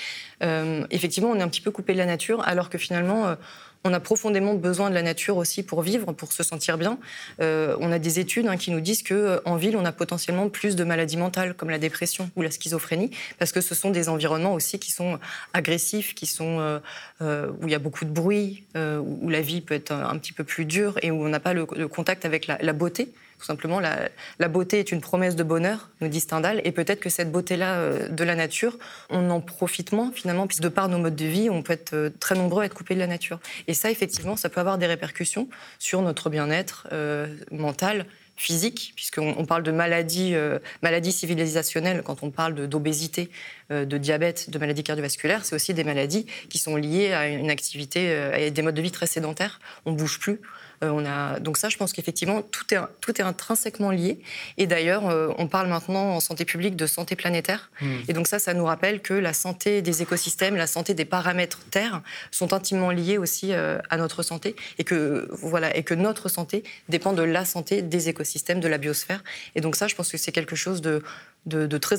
effectivement, 0.91 1.31
on 1.31 1.37
est 1.37 1.43
un 1.43 1.49
petit 1.49 1.61
peu 1.61 1.71
coupé 1.71 1.93
de 1.93 1.99
la 1.99 2.07
nature, 2.07 2.43
alors 2.47 2.69
que 2.69 2.79
finalement, 2.79 3.37
on 3.85 3.93
a 3.93 4.01
profondément 4.01 4.55
besoin 4.55 4.91
de 4.91 4.95
la 4.95 5.03
nature 5.03 5.37
aussi 5.37 5.63
pour 5.63 5.83
vivre, 5.83 6.13
pour 6.13 6.33
se 6.33 6.43
sentir 6.43 6.79
bien. 6.79 6.99
Euh, 7.41 7.77
on 7.81 7.91
a 7.91 7.99
des 7.99 8.21
études 8.21 8.47
hein, 8.47 8.57
qui 8.57 8.71
nous 8.71 8.81
disent 8.81 9.03
qu'en 9.03 9.15
euh, 9.15 9.57
ville, 9.57 9.77
on 9.77 9.85
a 9.85 9.93
potentiellement 9.93 10.49
plus 10.49 10.77
de 10.77 10.85
maladies 10.85 11.17
mentales 11.17 11.55
comme 11.55 11.71
la 11.71 11.79
dépression 11.79 12.31
ou 12.37 12.43
la 12.43 12.51
schizophrénie, 12.51 13.11
parce 13.39 13.53
que 13.53 13.61
ce 13.61 13.75
sont 13.75 13.91
des 13.91 14.09
environnements 14.09 14.55
aussi 14.55 14.79
qui 14.79 14.93
sont 14.93 15.19
agressifs, 15.53 16.15
qui 16.15 16.27
sont 16.27 16.81
euh, 17.21 17.51
où 17.61 17.67
il 17.67 17.71
y 17.71 17.75
a 17.75 17.79
beaucoup 17.79 18.05
de 18.05 18.11
bruit, 18.11 18.65
où 18.75 19.29
la 19.29 19.41
vie 19.41 19.61
peut 19.61 19.75
être 19.75 19.93
un, 19.93 20.17
petit 20.19 20.33
peu 20.33 20.45
plus 20.45 20.65
dure 20.65 20.99
et 21.03 21.11
où 21.11 21.25
on 21.25 21.29
n'a 21.29 21.41
pas 21.41 21.53
le, 21.53 21.67
contact 21.67 22.25
avec 22.25 22.47
la 22.47 22.73
beauté. 22.73 23.13
Tout 23.43 23.47
simplement, 23.47 23.81
la, 23.81 24.49
beauté 24.49 24.79
est 24.79 24.93
une 24.93 25.01
promesse 25.01 25.35
de 25.35 25.43
bonheur, 25.43 25.91
nous 26.01 26.07
dit 26.07 26.21
Stendhal, 26.21 26.61
et 26.63 26.71
peut-être 26.71 27.01
que 27.01 27.11
cette 27.11 27.33
beauté-là 27.33 27.75
euh, 27.75 28.09
de 28.09 28.23
la 28.23 28.37
nature, 28.37 28.79
on 29.11 29.31
en 29.31 29.41
profite 29.41 29.91
moins 29.91 30.13
finalement, 30.15 30.47
puisque 30.47 30.63
de 30.63 30.69
par 30.69 30.89
nos 30.89 30.99
modes 30.99 31.17
de 31.17 31.25
vie, 31.25 31.51
on 31.51 31.61
peut 31.61 31.73
être 31.73 31.93
euh, 31.93 32.11
très 32.21 32.37
nombreux 32.37 32.63
à 32.63 32.67
être 32.67 32.75
coupés 32.75 32.95
de 32.95 33.01
la 33.01 33.09
nature. 33.09 33.41
Et 33.67 33.75
ça, 33.75 33.91
effectivement, 33.91 34.37
ça 34.37 34.49
peut 34.49 34.61
avoir 34.61 34.79
des 34.79 34.87
répercussions 34.87 35.49
sur 35.81 36.03
notre 36.03 36.31
bien-être 36.31 36.87
euh, 36.93 37.27
mental, 37.51 38.07
physique, 38.37 38.93
puisqu'on 38.95 39.45
parle 39.45 39.63
de 39.63 39.73
maladies, 39.73 40.35
maladies 40.83 41.13
civilisationnelles 41.13 42.03
quand 42.03 42.23
on 42.23 42.31
parle 42.31 42.67
d'obésité, 42.67 43.29
de, 43.71 43.99
diabète, 43.99 44.49
de 44.49 44.59
maladies 44.59 44.83
cardiovasculaires. 44.83 45.45
C'est 45.45 45.55
aussi 45.55 45.75
des 45.75 45.85
maladies 45.85 46.27
qui 46.49 46.59
sont 46.59 46.77
liées 46.77 47.13
à 47.13 47.29
une 47.29 47.51
activité, 47.51 48.13
à 48.13 48.51
des 48.51 48.63
modes 48.63 48.75
de 48.75 48.81
vie 48.81 48.91
très 48.91 49.07
sédentaires. 49.07 49.61
On 49.85 49.93
bouge 49.93 50.19
plus. 50.19 50.41
Euh, 50.83 50.91
on 50.91 51.05
a... 51.05 51.39
Donc 51.41 51.57
ça, 51.57 51.69
je 51.69 51.77
pense 51.77 51.93
qu'effectivement, 51.93 52.43
tout 52.43 52.75
est, 52.75 52.79
tout 53.01 53.21
est 53.21 53.25
intrinsèquement 53.25 53.91
lié. 53.91 54.19
Et 54.59 54.67
d'ailleurs, 54.67 55.09
euh, 55.09 55.29
on 55.39 55.47
parle 55.47 55.69
maintenant 55.69 56.17
en 56.17 56.21
santé 56.21 56.45
publique 56.45 56.77
de 56.77 56.87
santé 56.87 57.17
planétaire. 57.17 57.71
Hmm. 57.81 57.99
Et 58.09 58.13
donc 58.13 58.27
ça, 58.27 58.39
ça 58.39 58.55
nous 58.55 58.65
rappelle 58.65 59.01
que 59.01 59.15
la 59.15 59.33
santé 59.33 59.83
des 59.83 60.03
écosystèmes, 60.03 60.57
la 60.57 60.67
santé 60.67 60.95
des 60.95 61.05
paramètres 61.05 61.61
Terre 61.71 62.03
sont 62.31 62.53
intimement 62.53 62.91
liés 62.91 63.19
aussi 63.19 63.53
euh, 63.53 63.79
à 63.91 63.97
notre 63.97 64.23
santé. 64.23 64.57
Et 64.79 64.85
que, 64.85 65.29
voilà, 65.31 65.75
et 65.77 65.83
que 65.83 65.95
notre 65.95 66.29
santé 66.29 66.65
dépend 66.89 67.13
de 67.13 67.23
la 67.23 67.45
santé 67.45 67.83
des 67.83 68.09
écosystèmes, 68.09 68.61
de 68.61 68.69
la 68.69 68.79
biosphère. 68.79 69.23
Et 69.55 69.61
donc 69.61 69.77
ça, 69.77 69.87
je 69.89 69.95
pense 69.95 70.11
que 70.11 70.19
c'est 70.19 70.33
quelque 70.33 70.57
chose 70.57 70.81
de 70.81 71.03
de, 71.47 71.79
très, 71.79 71.97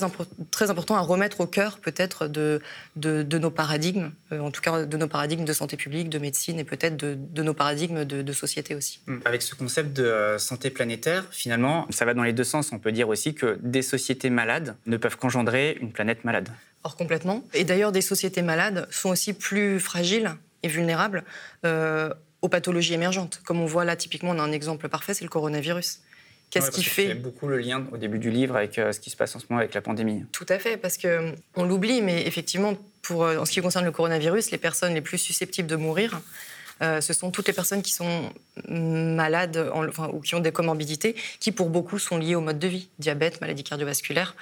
très, 0.51 0.69
important 0.69 0.95
à 0.95 1.01
remettre 1.01 1.41
au 1.41 1.47
cœur 1.47 1.79
peut-être 1.79 2.27
de, 2.27 2.61
de, 2.95 3.37
nos 3.37 3.51
paradigmes, 3.51 4.11
euh, 4.31 4.39
en 4.39 4.51
tout 4.51 4.61
cas 4.61 4.85
de 4.85 4.97
nos 4.97 5.07
paradigmes 5.07 5.43
de 5.43 5.53
santé 5.53 5.75
publique, 5.75 6.09
de 6.09 6.17
médecine 6.17 6.59
et 6.59 6.63
peut-être 6.63 6.95
de, 6.95 7.43
nos 7.43 7.53
paradigmes 7.53 8.05
de, 8.05 8.33
société 8.33 8.73
aussi. 8.73 9.01
Hum. 9.07 9.21
Avec 9.25 9.41
ce 9.41 9.53
concept 9.55 9.93
de 9.93 10.03
euh, 10.03 10.37
santé 10.39 10.69
planétaire, 10.69 11.25
finalement, 11.31 11.87
ça 11.89 12.05
va 12.05 12.13
dans 12.13 12.23
les 12.23 12.33
deux 12.33 12.43
sens. 12.43 12.71
On 12.71 12.79
peut 12.79 12.91
dire 12.91 13.09
aussi 13.09 13.35
que 13.35 13.59
des 13.61 13.81
sociétés 13.81 14.29
malades 14.29 14.75
ne 14.85 14.97
peuvent 14.97 15.17
qu'engendrer 15.17 15.77
une 15.81 15.91
planète 15.91 16.23
malade. 16.23 16.49
Or 16.83 16.95
complètement. 16.95 17.43
Et 17.53 17.63
d'ailleurs, 17.63 17.91
des 17.91 18.01
sociétés 18.01 18.41
malades 18.41 18.87
sont 18.91 19.09
aussi 19.09 19.33
plus 19.33 19.79
fragiles 19.79 20.31
et 20.63 20.67
vulnérables 20.67 21.23
euh, 21.65 22.13
aux 22.41 22.49
pathologies 22.49 22.93
émergentes. 22.93 23.41
Comme 23.45 23.59
on 23.59 23.65
voit 23.65 23.85
là, 23.85 23.95
typiquement, 23.95 24.31
on 24.31 24.39
a 24.39 24.41
un 24.41 24.51
exemple 24.51 24.89
parfait, 24.89 25.13
c'est 25.13 25.25
le 25.25 25.29
coronavirus. 25.29 25.99
Qu'est-ce 26.53 26.71
qui 26.71 26.83
fait 26.83 27.15
beaucoup 27.15 27.47
le 27.47 27.57
lien 27.57 27.83
au 27.91 27.97
début 27.97 28.19
du 28.19 28.29
livre 28.29 28.55
avec 28.55 28.77
euh, 28.77 28.91
ce 28.91 28.99
qui 28.99 29.09
se 29.09 29.15
passe 29.15 29.35
en 29.35 29.39
ce 29.39 29.45
moment 29.49 29.59
avec 29.59 29.73
la 29.73 29.81
pandémie. 29.81 30.23
Tout 30.31 30.45
à 30.49 30.59
fait, 30.59 30.77
parce 30.77 30.97
que 30.97 31.07
euh, 31.07 31.31
on 31.55 31.63
l'oublie, 31.63 32.01
mais 32.03 32.27
effectivement, 32.27 32.77
pour, 33.01 33.23
euh, 33.23 33.37
en 33.37 33.45
ce 33.45 33.51
qui 33.51 33.59
concerne 33.61 33.85
le 33.85 33.91
coronavirus, 33.91 34.51
les 34.51 34.59
personnes 34.59 34.93
les 34.93 35.01
plus 35.01 35.17
susceptibles 35.17 35.67
de 35.67 35.75
mourir, 35.75 36.21
ce 36.81 37.13
sont 37.13 37.31
toutes 37.31 37.47
les 37.47 37.53
personnes 37.53 37.81
qui 37.81 37.93
sont 37.93 38.29
malades 38.67 39.71
enfin, 39.73 40.09
ou 40.11 40.19
qui 40.19 40.35
ont 40.35 40.41
des 40.41 40.51
comorbidités, 40.51 41.15
qui 41.39 41.53
pour 41.53 41.69
beaucoup 41.69 41.97
sont 41.97 42.17
liées 42.17 42.35
au 42.35 42.41
mode 42.41 42.59
de 42.59 42.67
vie 42.67 42.89
diabète, 42.99 43.39
maladie 43.39 43.63
cardiovasculaire, 43.63 44.35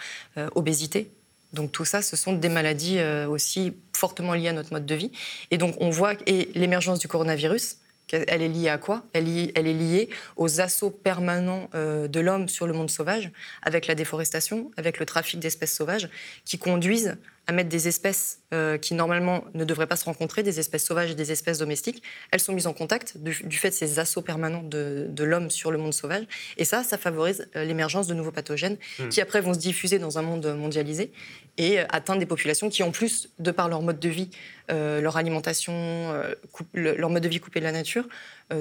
obésité. 0.56 1.12
Donc 1.54 1.71
tout 1.71 1.86
ça, 1.86 2.02
ce 2.02 2.15
sont 2.15 2.34
des 2.34 2.50
maladies 2.50 3.00
aussi 3.30 3.74
fortement 3.95 4.34
liées 4.34 4.47
à 4.47 4.54
notre 4.54 4.74
mode 4.74 4.88
de 4.88 4.95
vie. 4.95 5.12
Et 5.52 5.60
donc 5.60 5.76
on 5.80 5.91
voit 5.91 6.13
et 6.26 6.50
l'émergence 6.56 6.97
du 6.97 7.08
coronavirus 7.08 7.78
elle 8.13 8.41
est 8.41 8.50
liée 8.50 8.69
à 8.69 8.78
quoi? 8.78 9.04
Elle, 9.13 9.28
est 9.28 9.74
liée 9.74 10.10
aux 10.36 10.62
assauts 10.62 10.91
permanents 10.91 11.69
euh, 11.76 12.08
de 12.08 12.19
l'homme 12.19 12.47
sur 12.47 12.67
le 12.67 12.74
monde 12.74 12.89
sauvage, 12.89 13.32
avec 13.62 13.88
la 13.88 13.95
déforestation, 13.95 14.71
avec 14.78 15.00
le 15.00 15.06
trafic 15.06 15.39
d'espèces 15.39 15.76
sauvages, 15.76 16.10
qui 16.45 16.58
conduisent 16.58 17.17
à 17.47 17.54
mettre 17.54 17.69
des 17.69 17.88
espèces 17.88 18.39
euh, 18.54 18.77
qui 18.77 18.93
normalement 18.93 19.43
ne 19.54 19.65
devraient 19.65 19.88
pas 19.88 19.95
se 19.95 20.06
rencontrer, 20.06 20.43
des 20.43 20.60
espèces 20.60 20.86
sauvages 20.86 21.12
et 21.12 21.15
des 21.15 21.32
espèces 21.32 21.58
domestiques. 21.58 22.04
Elles 22.32 22.39
sont 22.39 22.54
mises 22.54 22.67
en 22.67 22.73
contact 22.73 23.17
du, 23.17 23.58
fait 23.58 23.69
de 23.69 23.73
ces 23.73 23.99
assauts 23.99 24.21
permanents 24.21 24.63
de, 24.63 25.23
l'homme 25.23 25.49
sur 25.49 25.71
le 25.71 25.77
monde 25.77 25.93
sauvage. 25.93 26.25
Et 26.58 26.65
ça, 26.65 26.84
ça 26.84 26.97
favorise 26.97 27.47
euh, 27.56 27.63
l'émergence 27.63 28.08
de 28.08 28.13
nouveaux 28.13 28.32
pathogènes 28.32 28.77
hmm. 28.99 29.10
qui 29.10 29.21
après 29.21 29.41
vont 29.41 29.54
se 29.54 29.60
diffuser 29.60 29.99
dans 29.99 30.17
un 30.17 30.21
monde 30.21 30.45
mondialisé 30.56 31.12
et 31.58 31.80
atteindre 31.80 32.19
des 32.19 32.25
populations 32.25 32.69
qui, 32.69 32.84
en 32.84 32.91
plus, 32.91 33.30
de 33.39 33.51
par 33.51 33.69
leur 33.69 33.82
mode 33.82 33.99
de 33.99 34.10
vie, 34.10 34.30
euh, 34.71 35.01
leur 35.01 35.17
alimentation, 35.17 35.73
euh, 35.75 36.34
leur 36.73 37.10
mode 37.10 37.23
de 37.23 37.27
vie 37.27 37.39
coupé 37.39 37.60
de 37.60 37.65
la 37.65 37.71
nature, 37.71 38.06
euh, 38.06 38.08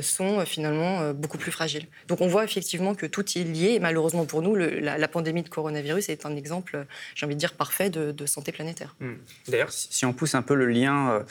sont 0.00 0.44
finalement 0.44 1.12
beaucoup 1.12 1.38
plus 1.38 1.50
fragiles. 1.50 1.86
Donc 2.08 2.20
on 2.20 2.28
voit 2.28 2.44
effectivement 2.44 2.94
que 2.94 3.06
tout 3.06 3.24
est 3.36 3.44
lié. 3.44 3.72
Et 3.74 3.80
malheureusement 3.80 4.24
pour 4.24 4.42
nous, 4.42 4.54
la, 4.54 5.08
pandémie 5.08 5.42
de 5.42 5.48
coronavirus 5.48 6.08
est 6.08 6.26
un 6.26 6.36
exemple, 6.36 6.86
j'ai 7.14 7.26
envie 7.26 7.34
de 7.34 7.40
dire, 7.40 7.54
parfait 7.54 7.90
de, 7.90 8.26
santé 8.26 8.52
planétaire. 8.52 8.94
Hmm. 9.00 9.14
D'ailleurs, 9.48 9.72
si 9.72 10.04
on 10.04 10.12
pousse 10.12 10.34
un 10.34 10.42
peu 10.42 10.54
le 10.54 10.66
lien 10.66 11.24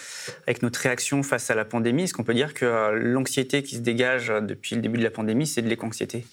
avec 0.47 0.61
notre 0.61 0.79
réaction 0.79 1.23
face 1.23 1.49
à 1.49 1.55
la 1.55 1.65
pandémie, 1.65 2.03
est-ce 2.03 2.13
qu'on 2.13 2.23
peut 2.23 2.33
dire 2.33 2.53
que 2.53 2.91
l'anxiété 2.93 3.63
qui 3.63 3.75
se 3.75 3.81
dégage 3.81 4.33
depuis 4.41 4.75
le 4.75 4.81
début 4.81 4.97
de 4.97 5.03
la 5.03 5.11
pandémie, 5.11 5.47
c'est 5.47 5.61
de 5.61 5.69
l'éco-anxiété? 5.69 6.25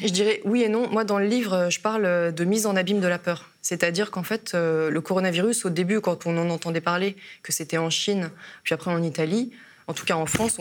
Je 0.00 0.08
dirais 0.08 0.40
oui 0.44 0.62
et 0.62 0.68
non. 0.68 0.88
Moi, 0.88 1.04
dans 1.04 1.18
le 1.18 1.26
livre, 1.26 1.68
je 1.70 1.80
parle 1.80 2.32
de 2.32 2.44
mise 2.44 2.66
en 2.66 2.76
abîme 2.76 3.00
de 3.00 3.08
la 3.08 3.18
peur. 3.18 3.50
C'est-à-dire 3.62 4.10
qu'en 4.10 4.22
fait, 4.22 4.52
euh, 4.54 4.90
le 4.90 5.00
coronavirus, 5.00 5.64
au 5.64 5.70
début, 5.70 6.00
quand 6.00 6.26
on 6.26 6.36
en 6.36 6.50
entendait 6.50 6.80
parler, 6.80 7.16
que 7.42 7.52
c'était 7.52 7.78
en 7.78 7.90
Chine, 7.90 8.30
puis 8.64 8.74
après 8.74 8.90
en 8.90 9.02
Italie, 9.02 9.52
en 9.88 9.94
tout 9.94 10.04
cas 10.04 10.14
en 10.14 10.26
France, 10.26 10.58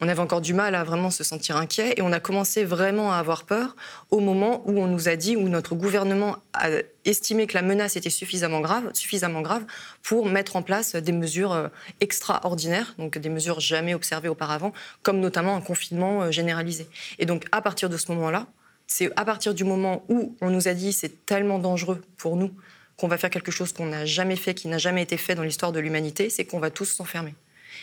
on, 0.00 0.08
avait 0.08 0.20
encore 0.20 0.40
du 0.40 0.52
mal 0.52 0.74
à 0.74 0.82
vraiment 0.82 1.10
se 1.10 1.22
sentir 1.22 1.56
inquiet 1.56 1.94
et 1.96 2.02
on 2.02 2.12
a 2.12 2.18
commencé 2.18 2.64
vraiment 2.64 3.12
à 3.12 3.16
avoir 3.16 3.44
peur 3.44 3.76
au 4.10 4.18
moment 4.18 4.62
où 4.66 4.80
on 4.80 4.88
nous 4.88 5.08
a 5.08 5.14
dit, 5.14 5.36
où 5.36 5.48
notre 5.48 5.74
gouvernement 5.74 6.36
a 6.54 6.68
estimé 7.04 7.46
que 7.46 7.54
la 7.54 7.62
menace 7.62 7.96
était 7.96 8.10
suffisamment 8.10 8.60
grave, 8.60 8.90
suffisamment 8.94 9.42
grave 9.42 9.64
pour 10.02 10.26
mettre 10.26 10.56
en 10.56 10.62
place 10.62 10.96
des 10.96 11.12
mesures 11.12 11.52
euh, 11.52 11.68
extraordinaires, 12.00 12.94
donc 12.98 13.16
des 13.18 13.28
mesures 13.28 13.60
jamais 13.60 13.94
observées 13.94 14.28
auparavant, 14.28 14.72
comme 15.02 15.20
notamment 15.20 15.54
un 15.54 15.60
confinement 15.60 16.22
euh, 16.22 16.30
généralisé. 16.32 16.88
Et 17.18 17.26
donc 17.26 17.44
à 17.52 17.62
partir 17.62 17.88
de 17.88 17.96
ce 17.96 18.10
moment-là, 18.12 18.46
c'est 18.88 19.10
à 19.16 19.24
partir 19.24 19.54
du 19.54 19.64
moment 19.64 20.04
où 20.08 20.36
on 20.40 20.50
nous 20.50 20.66
a 20.66 20.74
dit 20.74 20.92
c'est 20.92 21.24
tellement 21.26 21.58
dangereux 21.58 22.02
pour 22.16 22.36
nous 22.36 22.50
qu'on 22.96 23.08
va 23.08 23.18
faire 23.18 23.30
quelque 23.30 23.50
chose 23.50 23.72
qu'on 23.72 23.86
n'a 23.86 24.04
jamais 24.04 24.36
fait, 24.36 24.54
qui 24.54 24.68
n'a 24.68 24.78
jamais 24.78 25.02
été 25.02 25.16
fait 25.16 25.34
dans 25.34 25.42
l'histoire 25.42 25.72
de 25.72 25.80
l'humanité, 25.80 26.30
c'est 26.30 26.44
qu'on 26.44 26.58
va 26.58 26.70
tous 26.70 26.86
s'enfermer. 26.86 27.34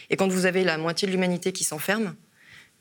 Et 0.10 0.18
quand 0.18 0.28
vous 0.28 0.46
avez 0.46 0.64
la 0.64 0.78
moitié 0.78 1.08
de 1.08 1.12
l'humanité 1.12 1.52
qui 1.52 1.64
s'enferme, 1.64 2.16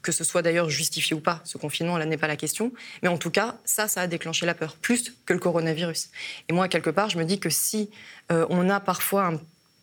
que 0.03 0.13
ce 0.13 0.25
soit 0.25 0.43
d'ailleurs 0.43 0.71
justifié 0.71 1.17
ou 1.17 1.21
pas, 1.21 1.41
ce 1.45 1.59
confinement, 1.59 1.99
là 1.99 2.07
n'est 2.07 2.17
pas 2.17 2.29
la 2.29 2.37
question, 2.37 2.73
mais 3.03 3.09
en 3.09 3.19
tout 3.19 3.31
cas, 3.31 3.57
ça, 3.65 3.89
ça 3.89 4.03
a 4.03 4.07
déclenché 4.07 4.47
la 4.47 4.55
peur, 4.55 4.77
plus 4.77 5.15
que 5.27 5.33
le 5.33 5.39
coronavirus. 5.39 6.11
Et 6.49 6.53
moi, 6.53 6.69
quelque 6.69 6.91
part, 6.91 7.11
je 7.11 7.19
me 7.19 7.25
dis 7.25 7.41
que 7.41 7.51
si 7.51 7.91
euh, 8.31 8.47
on 8.49 8.71
a 8.71 8.81
parfois 8.81 9.33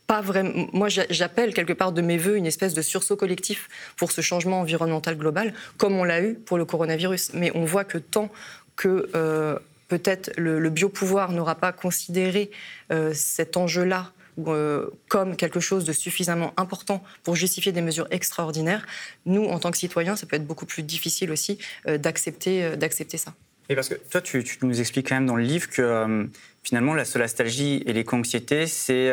pas 0.08 0.22
vraiment. 0.22 0.68
Moi, 0.72 0.88
j'appelle 0.90 1.54
quelque 1.54 1.74
part 1.74 1.92
de 1.92 2.02
mes 2.02 2.18
voeux 2.18 2.38
une 2.38 2.46
espèce 2.46 2.74
de 2.74 2.82
sursaut 2.82 3.16
collectif 3.16 3.68
pour 3.98 4.12
ce 4.12 4.22
changement 4.22 4.60
environnemental 4.62 5.18
global, 5.18 5.54
comme 5.78 5.96
on 5.96 6.04
l'a 6.04 6.22
eu 6.22 6.36
pour 6.36 6.58
le 6.58 6.66
coronavirus. 6.66 7.32
Mais 7.34 7.52
on 7.56 7.66
voit 7.66 7.86
que 7.86 7.98
tant 7.98 8.32
que 8.76 9.10
euh, 9.16 9.58
peut-être 9.88 10.32
le, 10.38 10.70
biopouvoir 10.70 11.32
n'aura 11.32 11.56
pas 11.56 11.72
considéré 11.72 12.52
euh, 12.92 13.14
cet 13.14 13.58
enjeu-là 13.58 14.12
euh, 14.48 14.90
comme 15.08 15.36
quelque 15.36 15.60
chose 15.60 15.86
de 15.86 15.94
suffisamment 15.94 16.54
important 16.58 17.04
pour 17.24 17.36
justifier 17.36 17.72
des 17.72 17.82
mesures 17.82 18.08
extraordinaires, 18.12 18.86
nous, 19.26 19.46
en 19.46 19.60
tant 19.60 19.72
que 19.72 19.78
citoyens, 19.78 20.16
ça 20.16 20.26
peut 20.26 20.36
être 20.36 20.48
beaucoup 20.48 20.66
plus 20.66 20.84
difficile 20.84 21.32
aussi 21.32 21.58
d'accepter, 21.86 22.76
d'accepter 22.78 23.18
ça. 23.18 23.34
Et 23.70 23.76
parce 23.76 23.90
que 23.90 23.96
toi, 23.96 24.22
tu, 24.22 24.46
nous 24.62 24.80
expliques 24.80 25.10
quand 25.10 25.16
même 25.16 25.26
dans 25.26 25.36
le 25.36 25.44
livre 25.44 25.70
que 25.70 26.28
finalement, 26.64 26.94
la 26.94 27.06
solastalgie 27.06 27.84
et 27.86 27.94
l'éco-anxiété, 27.94 28.68
c'est 28.68 29.12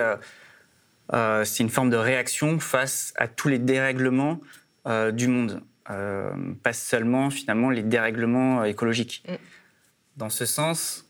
euh, 1.13 1.45
c'est 1.45 1.63
une 1.63 1.71
forme 1.71 1.91
de 1.91 1.97
réaction 1.97 2.59
face 2.59 3.13
à 3.17 3.29
tous 3.29 3.49
les 3.49 3.59
dérèglements 3.59 4.41
euh, 4.87 5.11
du 5.11 5.29
monde, 5.29 5.63
euh, 5.91 6.33
pas 6.63 6.73
seulement 6.73 7.31
finalement 7.31 7.71
les 7.71 7.83
dérèglements 7.83 8.65
écologiques. 8.65 9.23
Mm. 9.29 9.35
Dans 10.17 10.31
ce 10.31 10.47
sens, 10.47 11.07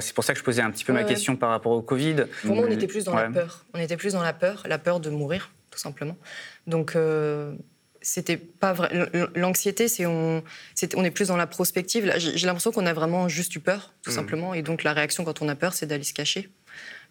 c'est 0.00 0.14
pour 0.14 0.24
ça 0.24 0.32
que 0.32 0.38
je 0.38 0.44
posais 0.44 0.62
un 0.62 0.70
petit 0.70 0.84
peu 0.84 0.92
ma 0.92 1.04
question 1.04 1.36
par 1.36 1.50
rapport 1.50 1.72
au 1.72 1.82
Covid. 1.82 2.24
Pour 2.44 2.56
moi, 2.56 2.66
on 2.68 2.70
était 2.70 2.86
plus 2.86 3.04
dans 3.04 3.14
la 3.14 3.30
peur. 3.30 3.64
On 3.74 3.78
était 3.78 3.96
plus 3.96 4.12
dans 4.12 4.22
la 4.22 4.32
peur, 4.32 4.62
la 4.66 4.78
peur 4.78 5.00
de 5.00 5.10
mourir, 5.10 5.50
tout 5.70 5.78
simplement. 5.78 6.16
Donc, 6.66 6.96
c'était 8.02 8.36
pas 8.36 8.72
vrai. 8.72 8.90
L'anxiété, 9.34 9.88
c'est 9.88 10.06
on, 10.06 10.42
est, 10.82 10.94
on 10.96 11.04
est 11.04 11.10
plus 11.10 11.28
dans 11.28 11.36
la 11.36 11.46
prospective. 11.46 12.12
J'ai 12.16 12.46
l'impression 12.46 12.72
qu'on 12.72 12.86
a 12.86 12.92
vraiment 12.92 13.28
juste 13.28 13.54
eu 13.54 13.60
peur, 13.60 13.94
tout 14.02 14.10
mm. 14.10 14.14
simplement. 14.14 14.54
Et 14.54 14.62
donc, 14.62 14.82
la 14.82 14.92
réaction 14.92 15.24
quand 15.24 15.40
on 15.40 15.48
a 15.48 15.54
peur, 15.54 15.72
c'est 15.72 15.86
d'aller 15.86 16.04
se 16.04 16.12
cacher 16.12 16.50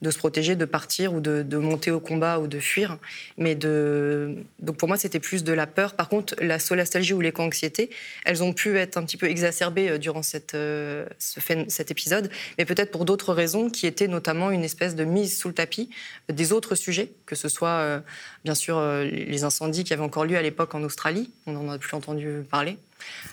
de 0.02 0.10
se 0.10 0.18
protéger, 0.18 0.56
de 0.56 0.66
partir 0.66 1.14
ou 1.14 1.20
de, 1.20 1.58
monter 1.58 1.92
au 1.92 2.00
combat 2.00 2.40
ou 2.40 2.48
de 2.48 2.60
fuir. 2.60 2.98
Mais 3.38 3.56
de... 3.56 4.36
Donc 4.60 4.78
pour 4.78 4.88
moi, 4.88 4.98
c'était 4.98 5.20
plus 5.20 5.44
de 5.44 5.54
la 5.54 5.68
peur. 5.68 5.94
Par 5.94 6.10
contre, 6.10 6.36
la 6.42 6.58
solastalgie 6.58 7.14
ou 7.14 7.22
l'éco-anxiété, 7.22 7.92
elles 8.26 8.42
ont 8.44 8.54
pu 8.54 8.78
être 8.78 8.98
un 8.98 9.04
petit 9.04 9.18
peu 9.18 9.28
exacerbées 9.28 9.90
euh, 9.90 9.98
durant 9.98 10.24
cette, 10.24 10.56
euh, 10.56 11.06
ce 11.20 11.40
cet 11.68 11.92
épisode, 11.92 12.32
mais 12.58 12.66
peut-être 12.66 12.92
pour 12.92 13.04
d'autres 13.04 13.34
raisons 13.34 13.70
qui 13.70 13.86
étaient 13.86 14.08
notamment 14.08 14.52
une 14.52 14.64
espèce 14.64 14.96
de 14.96 15.04
mise 15.04 15.38
sous 15.38 15.50
le 15.50 15.54
tapis 15.54 15.90
des 16.32 16.54
autres 16.54 16.76
sujets, 16.76 17.12
que 17.26 17.36
ce 17.36 17.50
soit 17.50 17.70
euh, 17.70 18.00
bien 18.46 18.56
sûr 18.56 18.82
les 19.04 19.44
incendies 19.44 19.84
qui 19.84 19.92
avaient 19.92 20.04
encore 20.04 20.26
lieu 20.26 20.38
à 20.38 20.42
l'époque 20.42 20.74
en 20.76 20.84
Australie, 20.84 21.30
on 21.46 21.56
en 21.56 21.70
a 21.70 21.78
plus 21.78 21.96
entendu 21.96 22.44
parler, 22.50 22.78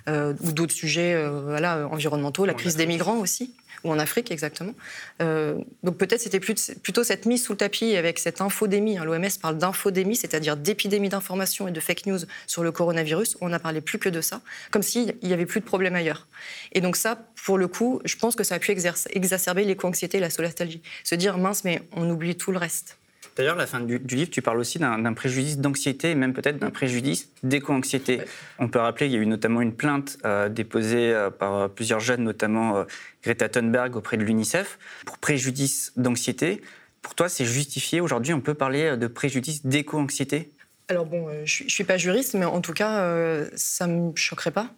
ou 0.09 0.52
d'autres 0.52 0.74
sujets 0.74 1.22
voilà, 1.44 1.87
environnementaux, 1.88 2.44
la 2.44 2.54
crise 2.54 2.76
des 2.76 2.87
migrants 2.87 3.18
aussi 3.18 3.54
ou 3.84 3.90
en 3.90 3.98
Afrique 3.98 4.30
exactement. 4.30 4.74
Euh, 5.22 5.58
donc 5.82 5.96
peut-être 5.96 6.20
c'était 6.20 6.40
plutôt 6.40 7.04
cette 7.04 7.26
mise 7.26 7.44
sous 7.44 7.52
le 7.52 7.58
tapis 7.58 7.96
avec 7.96 8.18
cette 8.18 8.40
infodémie. 8.40 8.98
Hein. 8.98 9.04
L'OMS 9.04 9.28
parle 9.40 9.58
d'infodémie, 9.58 10.16
c'est-à-dire 10.16 10.56
d'épidémie 10.56 11.08
d'information 11.08 11.68
et 11.68 11.70
de 11.70 11.80
fake 11.80 12.06
news 12.06 12.20
sur 12.46 12.62
le 12.62 12.72
coronavirus. 12.72 13.36
On 13.40 13.48
n'a 13.48 13.58
parlé 13.58 13.80
plus 13.80 13.98
que 13.98 14.08
de 14.08 14.20
ça, 14.20 14.40
comme 14.70 14.82
s'il 14.82 15.14
n'y 15.22 15.32
avait 15.32 15.46
plus 15.46 15.60
de 15.60 15.64
problème 15.64 15.94
ailleurs. 15.94 16.26
Et 16.72 16.80
donc 16.80 16.96
ça, 16.96 17.18
pour 17.44 17.58
le 17.58 17.68
coup, 17.68 18.00
je 18.04 18.16
pense 18.16 18.34
que 18.34 18.44
ça 18.44 18.56
a 18.56 18.58
pu 18.58 18.72
exacerber 18.72 19.64
l'éco-anxiété 19.64 20.18
et 20.18 20.20
la 20.20 20.30
solastalgie. 20.30 20.82
Se 21.04 21.14
dire 21.14 21.38
mince, 21.38 21.64
mais 21.64 21.82
on 21.92 22.08
oublie 22.10 22.36
tout 22.36 22.52
le 22.52 22.58
reste. 22.58 22.98
D'ailleurs, 23.38 23.55
à 23.55 23.59
la 23.59 23.66
fin 23.68 23.79
du, 23.79 23.98
livre, 23.98 24.31
tu 24.31 24.42
parles 24.42 24.59
aussi 24.59 24.81
d'un 24.81 25.12
préjudice 25.12 25.59
d'anxiété, 25.59 26.16
même 26.16 26.33
peut-être 26.33 26.59
d'un 26.59 26.70
préjudice 26.70 27.31
d'éco-anxiété. 27.44 28.20
On 28.59 28.66
peut 28.66 28.81
rappeler 28.81 29.07
qu'il 29.07 29.14
y 29.14 29.18
a 29.18 29.22
eu 29.22 29.27
notamment 29.27 29.61
une 29.61 29.72
plainte 29.72 30.18
euh, 30.24 30.48
déposée 30.48 31.12
euh, 31.14 31.31
par 31.31 31.55
euh, 31.55 31.68
plusieurs 31.68 32.01
jeunes, 32.01 32.24
notamment 32.24 32.85
Greta 33.22 33.48
Thunberg 33.48 33.94
auprès 33.94 34.16
de 34.16 34.24
l'UNICEF, 34.24 34.81
pour 35.07 35.18
préjudice 35.18 35.92
d'anxiété. 35.96 36.62
Pour 37.01 37.14
toi, 37.14 37.29
c'est 37.29 37.44
justifié 37.44 38.01
aujourd'hui? 38.01 38.35
On 38.35 38.40
peut 38.40 38.55
parler 38.55 38.96
de 38.96 39.07
préjudice 39.07 39.64
d'éco-anxiété? 39.64 40.51
Alors 40.88 41.07
bon, 41.07 41.29
je 41.44 41.62
ne 41.62 41.68
suis 41.68 41.85
pas 41.85 41.96
juriste, 41.96 42.35
mais 42.35 42.44
en 42.44 42.61
tout 42.61 42.72
cas, 42.72 43.44
ça 43.55 43.87
ne 43.87 44.11
me 44.11 44.16
choquerait 44.16 44.51
pas. 44.51 44.68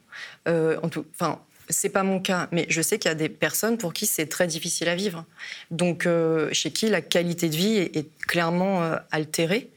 en 0.47 0.89
tout, 0.91 1.07
enfin, 1.15 1.41
c'est 1.71 1.89
pas 1.89 2.03
mon 2.03 2.21
cas, 2.21 2.49
mais 2.53 2.67
je 2.69 2.83
sais 2.83 2.99
qu'il 2.99 3.09
y 3.09 3.13
a 3.13 3.17
des 3.17 3.29
personnes 3.29 3.79
pour 3.79 3.93
qui 3.93 4.07
c'est 4.07 4.27
très 4.27 4.47
difficile 4.47 4.89
à 4.89 4.95
vivre. 4.95 5.25
Donc, 5.71 6.07
euh, 6.07 6.49
chez 6.53 6.71
qui 6.71 6.89
la 6.89 7.01
qualité 7.01 7.49
de 7.49 7.57
vie 7.57 7.77
est, 7.79 8.07
clairement 8.27 8.83
euh, 8.83 8.97
altérée. 9.11 9.71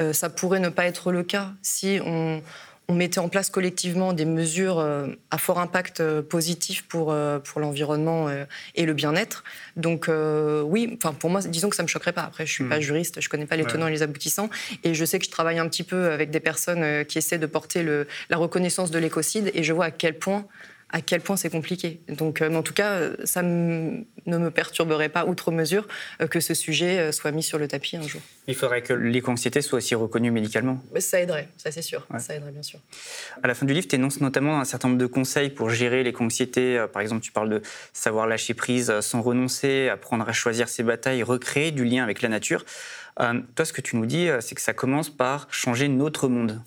Euh, 0.00 0.12
ça 0.12 0.30
pourrait 0.30 0.60
ne 0.60 0.68
pas 0.68 0.84
être 0.86 1.10
le 1.10 1.22
cas 1.22 1.52
si 1.62 2.00
on, 2.04 2.42
mettait 2.90 3.18
en 3.18 3.28
place 3.28 3.50
collectivement 3.50 4.14
des 4.14 4.24
mesures 4.24 4.82
à 5.30 5.36
fort 5.36 5.58
impact 5.58 6.02
positif 6.22 6.88
pour, 6.88 7.14
pour 7.44 7.60
l'environnement 7.60 8.30
et 8.76 8.86
le 8.86 8.94
bien-être. 8.94 9.44
Donc 9.76 10.08
oui, 10.08 10.96
enfin 10.96 11.12
pour 11.12 11.28
moi, 11.28 11.42
disons 11.42 11.68
que 11.68 11.76
ça 11.76 11.82
me 11.82 11.88
choquerait 11.88 12.14
pas. 12.14 12.22
Après, 12.22 12.46
je 12.46 12.52
suis 12.54 12.64
pas 12.64 12.78
hmm. 12.78 12.80
juriste, 12.80 13.20
je 13.20 13.28
connais 13.28 13.44
pas 13.44 13.56
les 13.56 13.66
tenants 13.66 13.88
et 13.88 13.90
les 13.90 14.02
aboutissants, 14.02 14.48
et 14.84 14.94
je 14.94 15.04
sais 15.04 15.18
que 15.18 15.26
je 15.26 15.30
travaille 15.30 15.58
un 15.58 15.68
petit 15.68 15.82
peu 15.82 16.10
avec 16.10 16.30
des 16.30 16.40
personnes 16.40 17.04
qui 17.04 17.18
essaient 17.18 17.36
de 17.36 17.44
porter 17.44 17.82
le, 17.82 18.06
la 18.30 18.38
reconnaissance 18.38 18.90
de 18.90 18.98
l'écocide, 18.98 19.50
et 19.52 19.64
je 19.64 19.74
vois 19.74 19.84
à 19.84 19.90
quel 19.90 20.18
point 20.18 20.46
à 20.90 21.00
quel 21.02 21.20
point 21.20 21.36
c'est 21.36 21.50
compliqué. 21.50 22.00
Donc, 22.08 22.40
euh, 22.40 22.54
en 22.54 22.62
tout 22.62 22.72
cas, 22.72 23.10
ça 23.24 23.42
ne 23.42 24.04
me 24.26 24.50
perturberait 24.50 25.10
pas 25.10 25.26
outre 25.26 25.50
mesure 25.50 25.86
euh, 26.20 26.26
que 26.26 26.40
ce 26.40 26.54
sujet 26.54 26.98
euh, 26.98 27.12
soit 27.12 27.30
mis 27.30 27.42
sur 27.42 27.58
le 27.58 27.68
tapis 27.68 27.96
un 27.96 28.02
jour. 28.02 28.20
Il 28.46 28.54
faudrait 28.54 28.82
que 28.82 28.94
l'éco-anxiété 28.94 29.60
soit 29.60 29.78
aussi 29.78 29.94
reconnue 29.94 30.30
médicalement. 30.30 30.82
Ça 30.98 31.20
aiderait, 31.20 31.48
ça 31.58 31.70
c'est 31.70 31.82
sûr. 31.82 32.06
Ça 32.18 32.34
aiderait 32.34 32.52
bien 32.52 32.62
sûr. 32.62 32.80
À 33.42 33.48
la 33.48 33.54
fin 33.54 33.66
du 33.66 33.74
livre, 33.74 33.86
tu 33.86 33.96
énonces 33.96 34.20
notamment 34.20 34.60
un 34.60 34.64
certain 34.64 34.88
nombre 34.88 35.00
de 35.00 35.06
conseils 35.06 35.50
pour 35.50 35.68
gérer 35.68 36.02
l'éco-anxiété. 36.02 36.86
Par 36.92 37.02
exemple, 37.02 37.20
tu 37.20 37.32
parles 37.32 37.50
de 37.50 37.62
savoir 37.92 38.26
lâcher 38.26 38.54
prise 38.54 39.00
sans 39.00 39.20
renoncer, 39.20 39.90
apprendre 39.90 40.26
à 40.26 40.32
choisir 40.32 40.68
ses 40.68 40.82
batailles, 40.82 41.22
recréer 41.22 41.70
du 41.70 41.84
lien 41.84 42.02
avec 42.02 42.22
la 42.22 42.30
nature. 42.30 42.64
toi, 43.16 43.64
ce 43.64 43.72
que 43.74 43.82
tu 43.82 43.96
nous 43.96 44.06
dis, 44.06 44.28
c'est 44.40 44.54
que 44.54 44.62
ça 44.62 44.72
commence 44.72 45.10
par 45.10 45.48
changer 45.50 45.88
notre 45.88 46.28
monde. 46.28 46.62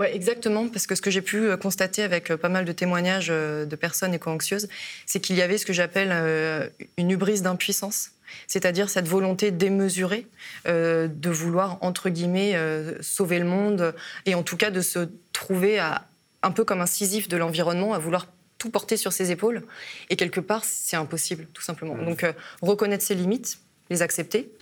Oui, 0.00 0.06
exactement, 0.12 0.68
parce 0.68 0.86
que 0.86 0.94
ce 0.94 1.00
que 1.00 1.10
j'ai 1.10 1.22
pu 1.22 1.38
euh, 1.38 1.56
constater 1.56 2.04
avec 2.04 2.30
euh, 2.30 2.36
pas 2.36 2.48
mal 2.48 2.64
de 2.64 2.70
témoignages 2.70 3.28
euh, 3.30 3.64
de 3.64 3.74
personnes 3.74 4.14
éco-anxieuses, 4.14 4.68
c'est 5.06 5.18
qu'il 5.18 5.34
y 5.34 5.42
avait 5.42 5.58
ce 5.58 5.66
que 5.66 5.72
j'appelle 5.72 6.70
une 6.96 7.10
hubris 7.10 7.40
d'impuissance, 7.40 8.12
c'est-à-dire 8.46 8.90
cette 8.90 9.08
volonté 9.08 9.50
démesurée 9.50 10.26
de 10.66 11.30
vouloir, 11.30 11.78
entre 11.80 12.10
guillemets, 12.10 12.56
sauver 13.00 13.38
le 13.38 13.44
monde, 13.44 13.94
et 14.26 14.34
en 14.34 14.42
tout 14.42 14.56
cas 14.56 14.70
de 14.70 14.80
se 14.80 15.08
trouver 15.32 15.78
à, 15.78 16.06
un 16.42 16.50
peu 16.50 16.64
comme 16.64 16.80
un 16.80 16.86
Sisyphe 16.86 17.28
de 17.28 17.36
l'environnement, 17.36 17.94
à 17.94 17.98
vouloir 17.98 18.26
tout 18.58 18.70
porter 18.70 18.96
sur 18.96 19.12
ses 19.12 19.30
épaules. 19.30 19.62
Et 20.10 20.16
quelque 20.16 20.40
part, 20.40 20.64
c'est 20.64 20.96
impossible, 20.96 21.46
tout 21.52 21.62
simplement. 21.62 21.94
Mmh. 21.94 22.04
Donc, 22.04 22.26
reconnaître 22.60 23.04
ses 23.04 23.14
limites, 23.14 23.58
les 23.90 24.02
accepter, 24.02 24.52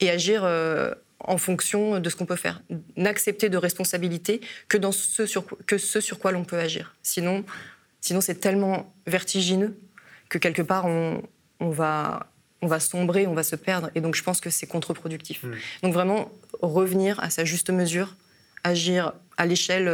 et 0.00 0.10
agir 0.10 0.42
en 1.24 1.38
fonction 1.38 2.00
de 2.00 2.10
ce 2.10 2.16
qu'on 2.16 2.26
peut 2.26 2.36
faire. 2.36 2.62
N'accepter 2.96 3.48
de 3.48 3.56
responsabilité 3.56 4.40
que, 4.68 4.76
dans 4.76 4.92
ce 4.92 5.26
sur, 5.26 5.44
que 5.66 5.78
ce 5.78 6.00
sur 6.00 6.18
quoi 6.18 6.32
l'on 6.32 6.44
peut 6.44 6.58
agir. 6.58 6.94
Sinon, 7.02 7.44
sinon 8.00 8.20
c'est 8.20 8.36
tellement 8.36 8.94
vertigineux 9.06 9.76
que 10.28 10.38
quelque 10.38 10.62
part, 10.62 10.86
on, 10.86 11.22
va, 11.60 12.26
on 12.60 12.66
va 12.66 12.80
sombrer, 12.80 13.26
on 13.26 13.34
va 13.34 13.42
se 13.42 13.56
perdre. 13.56 13.90
Et 13.94 14.00
donc, 14.00 14.14
je 14.14 14.22
pense 14.22 14.40
que 14.40 14.50
c'est 14.50 14.66
contre-productif. 14.66 15.42
Mmh. 15.42 15.52
Donc, 15.82 15.94
vraiment, 15.94 16.32
revenir 16.60 17.20
à 17.20 17.30
sa 17.30 17.44
juste 17.44 17.70
mesure, 17.70 18.16
agir 18.64 19.12
à 19.36 19.46
l'échelle... 19.46 19.88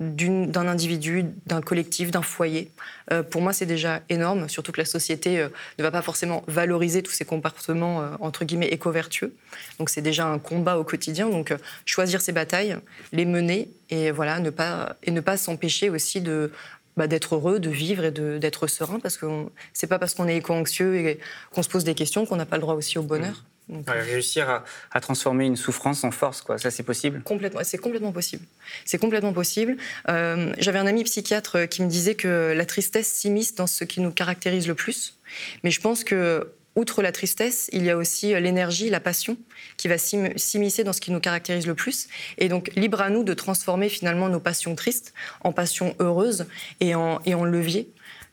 D'un 0.00 0.66
individu, 0.66 1.26
d'un 1.44 1.60
collectif, 1.60 2.10
d'un 2.10 2.22
foyer. 2.22 2.70
Euh, 3.12 3.22
pour 3.22 3.42
moi, 3.42 3.52
c'est 3.52 3.66
déjà 3.66 4.00
énorme, 4.08 4.48
surtout 4.48 4.72
que 4.72 4.80
la 4.80 4.86
société 4.86 5.38
euh, 5.38 5.48
ne 5.78 5.82
va 5.82 5.90
pas 5.90 6.00
forcément 6.00 6.42
valoriser 6.46 7.02
tous 7.02 7.12
ces 7.12 7.26
comportements, 7.26 8.00
euh, 8.00 8.08
entre 8.20 8.46
guillemets, 8.46 8.68
éco-vertueux. 8.68 9.34
Donc 9.78 9.90
c'est 9.90 10.00
déjà 10.00 10.26
un 10.26 10.38
combat 10.38 10.78
au 10.78 10.84
quotidien. 10.84 11.28
Donc 11.28 11.54
choisir 11.84 12.22
ses 12.22 12.32
batailles, 12.32 12.78
les 13.12 13.26
mener, 13.26 13.68
et 13.90 14.10
voilà, 14.10 14.40
ne 14.40 14.48
pas, 14.48 14.96
et 15.02 15.10
ne 15.10 15.20
pas 15.20 15.36
s'empêcher 15.36 15.90
aussi 15.90 16.22
de, 16.22 16.50
bah, 16.96 17.06
d'être 17.06 17.34
heureux, 17.34 17.60
de 17.60 17.70
vivre 17.70 18.04
et 18.04 18.10
d'être 18.10 18.66
serein, 18.68 19.00
parce 19.00 19.16
que 19.18 19.26
c'est 19.74 19.86
pas 19.86 19.98
parce 19.98 20.14
qu'on 20.14 20.28
est 20.28 20.36
éco-anxieux 20.36 20.96
et 20.96 21.20
qu'on 21.52 21.62
se 21.62 21.68
pose 21.68 21.84
des 21.84 21.94
questions 21.94 22.24
qu'on 22.24 22.36
n'a 22.36 22.46
pas 22.46 22.56
le 22.56 22.62
droit 22.62 22.74
aussi 22.74 22.98
au 22.98 23.02
bonheur. 23.02 23.44
Réussir 23.86 24.62
à, 24.90 25.00
transformer 25.00 25.46
une 25.46 25.56
souffrance 25.56 26.04
en 26.04 26.10
force, 26.10 26.42
quoi. 26.42 26.58
Ça, 26.58 26.70
c'est 26.70 26.82
possible 26.82 27.22
Complètement, 27.22 27.60
c'est 27.62 27.78
complètement 27.78 28.12
possible. 28.12 28.44
C'est 28.84 28.98
complètement 28.98 29.32
possible. 29.32 29.76
Euh, 30.08 30.52
j'avais 30.58 30.78
un 30.78 30.86
ami 30.86 31.04
psychiatre 31.04 31.66
qui 31.66 31.82
me 31.82 31.88
disait 31.88 32.14
que 32.14 32.52
la 32.56 32.66
tristesse 32.66 33.12
s'immisce 33.12 33.54
dans 33.54 33.66
ce 33.66 33.84
qui 33.84 34.00
nous 34.00 34.10
caractérise 34.10 34.68
le 34.68 34.74
plus. 34.74 35.18
Mais 35.64 35.70
je 35.70 35.80
pense 35.80 36.04
que 36.04 36.52
outre 36.76 37.02
la 37.02 37.12
tristesse, 37.12 37.68
il 37.72 37.84
y 37.84 37.90
a 37.90 37.96
aussi 37.96 38.28
l'énergie, 38.40 38.90
la 38.90 39.00
passion 39.00 39.36
qui 39.76 39.88
va 39.88 39.98
s'immiscer 39.98 40.84
dans 40.84 40.92
ce 40.92 41.00
qui 41.00 41.10
nous 41.10 41.20
caractérise 41.20 41.66
le 41.66 41.74
plus. 41.74 42.08
Et 42.38 42.48
donc, 42.48 42.70
libre 42.76 43.00
à 43.00 43.10
nous 43.10 43.24
de 43.24 43.34
transformer 43.34 43.88
finalement 43.88 44.28
nos 44.28 44.40
passions 44.40 44.74
tristes 44.74 45.12
en 45.42 45.52
passions 45.52 45.94
heureuses 45.98 46.46
et 46.80 46.94
en, 46.94 47.20
et 47.26 47.34
en 47.34 47.44
levier 47.44 47.90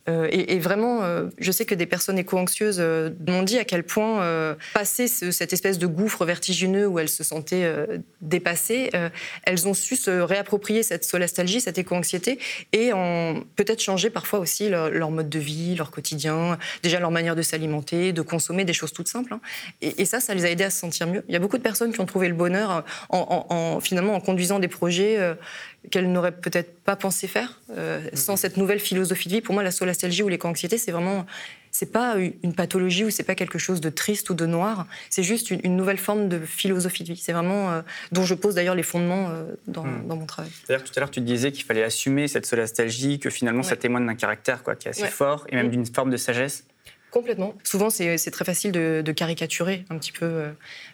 Euh, 0.10 0.28
et, 0.32 0.60
vraiment, 0.60 1.04
euh, 1.04 1.26
je 1.38 1.52
sais 1.52 1.66
que 1.66 1.76
des 1.76 1.86
personnes 1.86 2.18
éco-anxieuses 2.18 2.78
euh, 2.80 3.10
m'ont 3.28 3.44
dit 3.44 3.58
à 3.58 3.66
quel 3.66 3.84
point 3.84 3.98
passer 4.74 5.08
cette 5.08 5.54
espèce 5.54 5.78
de 5.78 5.88
gouffre 5.88 6.26
vertigineux 6.26 6.88
où 6.88 7.00
elles 7.00 7.10
se 7.10 7.24
sentaient 7.24 7.72
dépassées, 8.22 8.92
elles 9.44 9.68
ont 9.68 9.74
su 9.74 9.96
se 9.96 10.12
réapproprier 10.12 10.84
cette 10.84 11.04
solastalgie, 11.04 11.62
cette 11.62 11.78
éco-anxiété, 11.78 12.40
et 12.74 12.94
en 12.94 13.42
peut-être 13.56 13.82
changer 13.82 14.10
parfois 14.10 14.40
aussi 14.40 14.70
leur, 14.70 15.12
mode 15.12 15.30
de 15.30 15.40
vie, 15.40 15.76
leur 15.76 15.92
quotidien, 15.92 16.58
déjà 16.84 17.00
leur 17.00 17.12
manière 17.12 17.36
de 17.36 17.42
s'alimenter, 17.42 18.14
de 18.14 18.22
consommer 18.22 18.66
des 18.66 18.74
choses 18.74 18.94
toutes 18.94 19.08
simples. 19.08 19.34
Hein. 19.34 19.42
Et, 19.82 20.06
ça, 20.06 20.20
ça 20.20 20.34
les 20.34 20.46
a 20.46 20.50
aidés 20.50 20.66
à 20.66 20.70
se 20.70 20.80
sentir 20.80 21.08
mieux. 21.08 21.24
Il 21.28 21.34
y 21.34 21.36
a 21.36 21.40
beaucoup 21.40 21.58
de 21.58 21.64
personnes 21.64 21.94
qui 21.94 22.00
ont 22.00 22.06
trouvé 22.06 22.28
le 22.28 22.36
bonheur 22.36 22.84
en, 23.10 23.80
finalement 23.82 24.16
en 24.16 24.20
conduisant 24.20 24.60
des 24.60 24.68
projets 24.68 25.18
qu'elles 25.92 26.12
n'auraient 26.12 26.32
peut-être 26.32 26.80
pas 26.84 26.96
pensé 26.96 27.28
faire 27.28 27.62
sans 28.14 28.34
mhm. 28.34 28.38
cette 28.38 28.58
nouvelle 28.58 28.80
philosophie 28.80 29.30
de 29.30 29.36
vie. 29.36 29.42
Pour 29.42 29.54
moi, 29.54 29.64
la 29.64 29.72
solastalgie 29.72 29.97
ou 30.24 30.28
l'éco-anxiété, 30.28 30.78
c'est 30.78 30.92
vraiment 30.92 31.26
c'est 31.78 31.92
pas 31.92 32.16
une 32.18 32.54
pathologie 32.54 33.06
ou 33.06 33.12
c'est 33.12 33.24
pas 33.24 33.36
quelque 33.36 33.60
chose 33.60 33.82
de 33.82 33.90
triste 33.90 34.30
ou 34.32 34.34
de 34.34 34.46
noir. 34.48 34.88
C'est 35.12 35.22
juste 35.22 35.52
une, 35.52 35.76
nouvelle 35.76 36.00
forme 36.00 36.28
de 36.28 36.40
philosophie 36.40 37.04
de 37.04 37.14
vie. 37.14 37.18
C'est 37.18 37.34
vraiment 37.34 37.72
euh, 37.72 37.82
dont 38.12 38.24
je 38.24 38.34
pose 38.34 38.56
d'ailleurs 38.56 38.74
les 38.74 38.84
fondements 38.84 39.30
euh, 39.30 39.44
dans, 39.68 39.84
hmm. 39.84 40.08
dans, 40.08 40.16
mon 40.16 40.26
travail. 40.26 40.50
D'ailleurs, 40.68 40.84
tout 40.84 40.94
à 40.96 41.00
l'heure, 41.00 41.12
tu 41.12 41.22
disais 41.22 41.52
qu'il 41.52 41.66
fallait 41.66 41.84
assumer 41.84 42.28
cette 42.28 42.48
solastalgie, 42.48 43.20
que 43.20 43.30
finalement, 43.30 43.62
ça 43.62 43.76
témoigne 43.76 44.08
d'un 44.08 44.16
caractère 44.16 44.64
quoi, 44.64 44.76
qui 44.76 44.88
est 44.88 44.92
assez 44.92 45.08
fort 45.08 45.46
et 45.50 45.56
même 45.56 45.68
hmm. 45.68 45.72
d'une 45.72 45.86
forme 45.86 46.10
de 46.10 46.18
sagesse. 46.18 46.64
Complètement. 47.18 47.56
Souvent, 47.64 47.90
c'est 47.90 48.30
très 48.30 48.46
facile 48.46 48.72
de, 48.72 49.12
caricaturer 49.12 49.86
un 49.90 49.98
petit 49.98 50.12
peu 50.12 50.26
euh, 50.26 50.52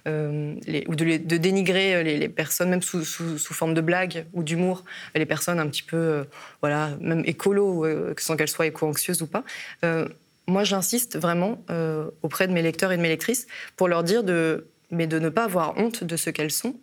euh, 0.07 0.55
ou 0.87 0.95
de, 0.95 1.17
dénigrer 1.35 1.95
euh, 1.95 2.03
les, 2.03 2.29
personnes, 2.29 2.69
même 2.69 2.81
sous, 2.81 3.03
sous, 3.03 3.53
forme 3.53 3.73
de 3.73 3.81
blague 3.81 4.25
ou 4.31 4.41
d'humour, 4.41 4.85
les 5.15 5.25
personnes 5.25 5.59
un 5.59 5.67
petit 5.67 5.83
peu, 5.83 6.23
voilà, 6.61 6.91
même 7.01 7.23
écolo, 7.25 7.85
sans 8.17 8.37
qu'elles 8.37 8.47
soient 8.47 8.67
éco-anxieuses 8.67 9.21
ou 9.21 9.27
pas. 9.27 9.43
moi, 10.47 10.63
j'insiste 10.63 11.17
vraiment 11.17 11.61
auprès 12.21 12.47
de 12.47 12.53
mes 12.53 12.61
lecteurs 12.61 12.93
et 12.93 12.97
de 12.97 13.01
mes 13.01 13.09
lectrices 13.09 13.45
pour 13.75 13.89
leur 13.89 14.05
dire 14.05 14.23
de, 14.23 14.67
mais 14.91 15.07
de 15.07 15.19
ne 15.19 15.27
pas 15.27 15.43
avoir 15.43 15.77
honte 15.77 16.05
de 16.05 16.15
ce 16.15 16.29
qu'elles 16.29 16.51
sont. 16.51 16.77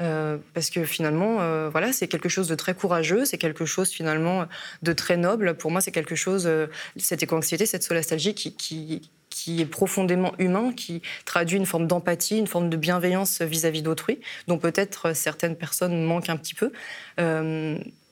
Euh, 0.00 0.38
parce 0.54 0.70
que 0.70 0.84
finalement, 0.84 1.40
euh, 1.40 1.68
voilà, 1.70 1.92
c'est 1.92 2.08
quelque 2.08 2.28
chose 2.28 2.48
de 2.48 2.54
très 2.54 2.74
courageux, 2.74 3.24
c'est 3.24 3.38
quelque 3.38 3.64
chose 3.64 3.90
finalement 3.90 4.46
de 4.82 4.92
très 4.92 5.16
noble. 5.16 5.56
Pour 5.56 5.70
moi, 5.70 5.80
c'est 5.80 5.92
quelque 5.92 6.14
chose, 6.14 6.46
euh, 6.46 6.66
cette 6.96 7.22
éco-anxiété, 7.22 7.66
cette 7.66 7.82
solastalgie 7.82 8.34
qui, 8.34 8.54
qui, 8.54 9.60
est 9.60 9.66
profondément 9.66 10.32
humain, 10.38 10.72
qui 10.72 11.02
traduit 11.24 11.56
une 11.56 11.66
forme 11.66 11.86
d'empathie, 11.86 12.38
une 12.38 12.46
forme 12.46 12.70
de 12.70 12.76
bienveillance 12.76 13.42
vis-à-vis 13.42 13.82
d'autrui, 13.82 14.20
dont 14.46 14.58
peut-être 14.58 15.14
certaines 15.14 15.56
personnes 15.56 16.04
manquent 16.04 16.30
un 16.30 16.36
petit 16.36 16.54
peu 16.54 16.72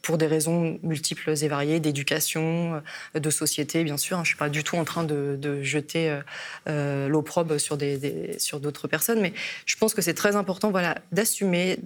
pour 0.02 0.18
des 0.18 0.26
raisons 0.26 0.78
multiples 0.82 1.30
et 1.30 1.48
variées, 1.48 1.80
d'éducation, 1.80 2.80
euh, 3.14 3.20
de 3.20 3.30
société, 3.30 3.84
bien 3.84 3.96
sûr. 3.96 4.16
Je 4.18 4.22
ne 4.22 4.26
suis 4.26 4.36
pas 4.36 4.48
du 4.48 4.64
tout 4.64 4.76
en 4.76 4.84
train 4.84 5.04
de, 5.04 5.62
jeter 5.62 6.10
euh, 6.10 6.20
euh, 6.68 7.08
l'opprobre 7.08 7.58
sur, 7.58 7.76
d'autres 7.76 8.88
personnes, 8.88 9.20
mais 9.20 9.32
je 9.66 9.76
pense 9.76 9.94
que 9.94 10.02
c'est 10.02 10.14
très 10.14 10.36
important 10.36 10.70
voilà, 10.70 10.96
d'assumer, 11.12 11.78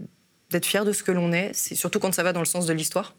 d'être 0.51 0.67
fier 0.67 0.85
de 0.85 0.93
ce 0.93 1.03
que 1.03 1.13
l'on 1.13 1.33
est, 1.33 1.51
c'est 1.55 1.75
surtout 1.75 1.99
quand 1.99 2.15
ça 2.15 2.23
va 2.23 2.33
dans 2.33 2.41
le 2.41 2.47
sens 2.47 2.67
de 2.67 2.73
l'histoire. 2.73 3.15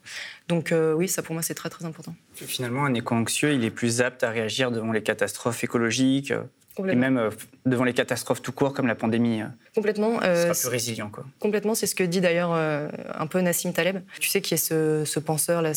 Donc 0.47 0.73
oui, 0.95 1.09
ça 1.09 1.21
pour 1.21 1.33
moi 1.33 1.41
c'est 1.41 1.55
très 1.55 1.69
très 1.69 1.85
important. 1.85 2.15
Finalement, 2.33 2.85
un 2.85 2.93
éco-anxieux, 2.93 3.53
il 3.53 3.65
est 3.65 3.71
plus 3.71 4.01
apte 4.01 4.23
à 4.23 4.29
réagir 4.29 4.71
devant 4.71 4.91
les 4.91 5.03
catastrophes 5.03 5.63
écologiques, 5.63 6.31
et 6.79 6.95
même 6.95 7.17
euh, 7.17 7.29
devant 7.65 7.83
les 7.83 7.93
catastrophes 7.93 8.41
tout 8.41 8.51
court 8.51 8.73
comme 8.73 8.87
la 8.87 8.95
pandémie. 8.95 9.41
Euh, 9.41 9.45
complètement. 9.73 10.19
Euh, 10.23 10.53
sera 10.53 10.53
plus 10.53 10.67
résilient. 10.67 11.09
Quoi. 11.09 11.25
Complètement, 11.39 11.75
c'est 11.75 11.87
ce 11.87 11.95
que 11.95 12.03
dit 12.03 12.21
d'ailleurs 12.21 12.53
euh, 12.53 12.87
un 13.17 13.27
peu 13.27 13.39
Nassim 13.41 13.71
Taleb. 13.71 14.01
Tu 14.19 14.29
sais 14.29 14.41
qui 14.41 14.53
est 14.53 14.57
ce, 14.57 15.19
penseur-là 15.19 15.71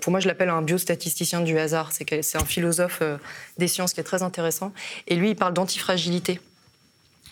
Pour 0.00 0.10
moi, 0.10 0.20
je 0.20 0.28
l'appelle 0.28 0.48
un 0.48 0.62
biostatisticien 0.62 1.40
du 1.40 1.58
hasard. 1.58 1.92
C'est, 1.92 2.22
c'est 2.22 2.38
un 2.38 2.44
philosophe 2.44 3.02
des 3.58 3.68
sciences 3.68 3.92
qui 3.92 4.00
est 4.00 4.04
très 4.04 4.22
intéressant. 4.22 4.72
Et 5.06 5.14
lui, 5.14 5.30
il 5.30 5.36
parle 5.36 5.52
d'antifragilité. 5.52 6.40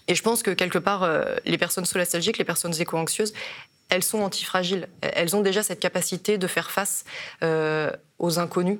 Et 0.09 0.15
je 0.15 0.23
pense 0.23 0.43
que 0.43 0.51
quelque 0.51 0.79
part, 0.79 1.09
les 1.45 1.59
personnes 1.59 1.85
solastalgiques, 1.85 2.39
les 2.39 2.45
personnes 2.45 2.75
éco-anxieuses, 2.79 3.33
elles 3.89 4.05
sont 4.05 4.21
antifragiles. 4.21 4.89
Elles 5.01 5.35
ont 5.35 5.41
déjà 5.41 5.63
cette 5.63 5.81
capacité 5.81 6.39
de 6.39 6.47
faire 6.47 6.71
face 6.71 7.05
aux 7.43 8.39
inconnus 8.39 8.79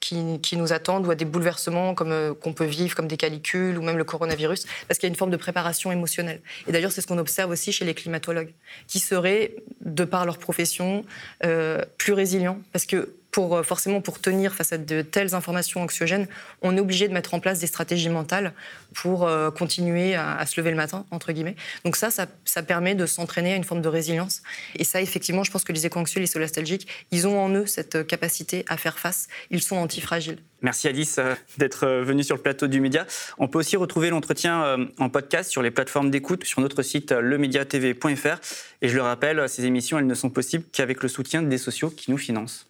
qui, 0.00 0.56
nous 0.56 0.72
attendent 0.72 1.06
ou 1.06 1.10
à 1.10 1.14
des 1.14 1.24
bouleversements 1.24 1.94
comme 1.94 2.12
euh, 2.12 2.34
qu'on 2.34 2.52
peut 2.52 2.64
vivre, 2.64 2.94
comme 2.96 3.06
des 3.06 3.16
calicules 3.16 3.78
ou 3.78 3.82
même 3.82 3.98
le 3.98 4.04
coronavirus, 4.04 4.66
parce 4.88 4.98
qu'il 4.98 5.06
y 5.06 5.10
a 5.10 5.12
une 5.12 5.16
forme 5.16 5.30
de 5.30 5.36
préparation 5.36 5.92
émotionnelle. 5.92 6.40
Et 6.66 6.72
d'ailleurs, 6.72 6.90
c'est 6.90 7.00
ce 7.00 7.06
qu'on 7.06 7.18
observe 7.18 7.50
aussi 7.50 7.72
chez 7.72 7.84
les 7.84 7.94
climatologues, 7.94 8.52
qui 8.86 8.98
seraient, 8.98 9.54
de 9.82 10.04
par 10.04 10.24
leur 10.24 10.38
profession, 10.38 11.04
euh, 11.44 11.82
plus 11.98 12.12
résilients, 12.12 12.58
parce 12.72 12.86
que 12.86 13.14
pour, 13.30 13.56
euh, 13.56 13.62
forcément, 13.62 14.00
pour 14.00 14.20
tenir 14.20 14.54
face 14.54 14.72
à 14.72 14.78
de 14.78 15.02
telles 15.02 15.34
informations 15.34 15.82
anxiogènes, 15.82 16.26
on 16.62 16.76
est 16.76 16.80
obligé 16.80 17.08
de 17.08 17.12
mettre 17.12 17.34
en 17.34 17.40
place 17.40 17.60
des 17.60 17.66
stratégies 17.66 18.08
mentales 18.08 18.52
pour 18.94 19.26
euh, 19.26 19.50
continuer 19.50 20.14
à, 20.14 20.44
se 20.46 20.60
lever 20.60 20.70
le 20.70 20.76
matin, 20.76 21.06
entre 21.10 21.32
guillemets. 21.32 21.56
Donc 21.84 21.96
ça, 21.96 22.10
ça, 22.10 22.62
permet 22.62 22.94
de 22.94 23.06
s'entraîner 23.06 23.52
à 23.52 23.56
une 23.56 23.64
forme 23.64 23.82
de 23.82 23.88
résilience. 23.88 24.42
Et 24.76 24.84
ça, 24.84 25.00
effectivement, 25.00 25.44
je 25.44 25.50
pense 25.50 25.64
que 25.64 25.72
les 25.72 25.86
éco-anxieux, 25.86 26.20
les 26.20 26.26
solastalgiques, 26.26 26.88
ils 27.10 27.26
ont 27.26 27.40
en 27.40 27.50
eux 27.50 27.66
cette 27.66 28.06
capacité 28.06 28.64
à 28.68 28.76
faire 28.76 28.98
face. 28.98 29.28
Ils 29.50 29.62
sont 29.62 29.76
antifragiles. 29.76 30.38
Merci 30.62 30.88
Alice 30.88 31.16
euh, 31.18 31.34
d'être 31.56 31.86
venue 31.86 32.22
sur 32.22 32.36
le 32.36 32.42
plateau 32.42 32.66
du 32.66 32.80
Média. 32.80 33.06
On 33.38 33.48
peut 33.48 33.58
aussi 33.58 33.76
retrouver 33.76 34.10
l'entretien 34.10 34.88
en 34.98 35.08
podcast 35.08 35.50
sur 35.50 35.62
les 35.62 35.70
plateformes 35.70 36.10
d'écoute 36.10 36.44
sur 36.44 36.60
notre 36.60 36.82
site 36.82 37.12
lemediatv.fr. 37.12 38.40
Et 38.82 38.88
je 38.88 38.96
le 38.96 39.02
rappelle, 39.02 39.48
ces 39.48 39.64
émissions, 39.64 39.98
elles 39.98 40.06
ne 40.06 40.14
sont 40.14 40.30
possibles 40.30 40.64
qu'avec 40.72 41.02
le 41.02 41.08
soutien 41.08 41.42
des 41.42 41.58
sociaux 41.58 41.90
qui 41.90 42.10
nous 42.10 42.18
financent. 42.18 42.69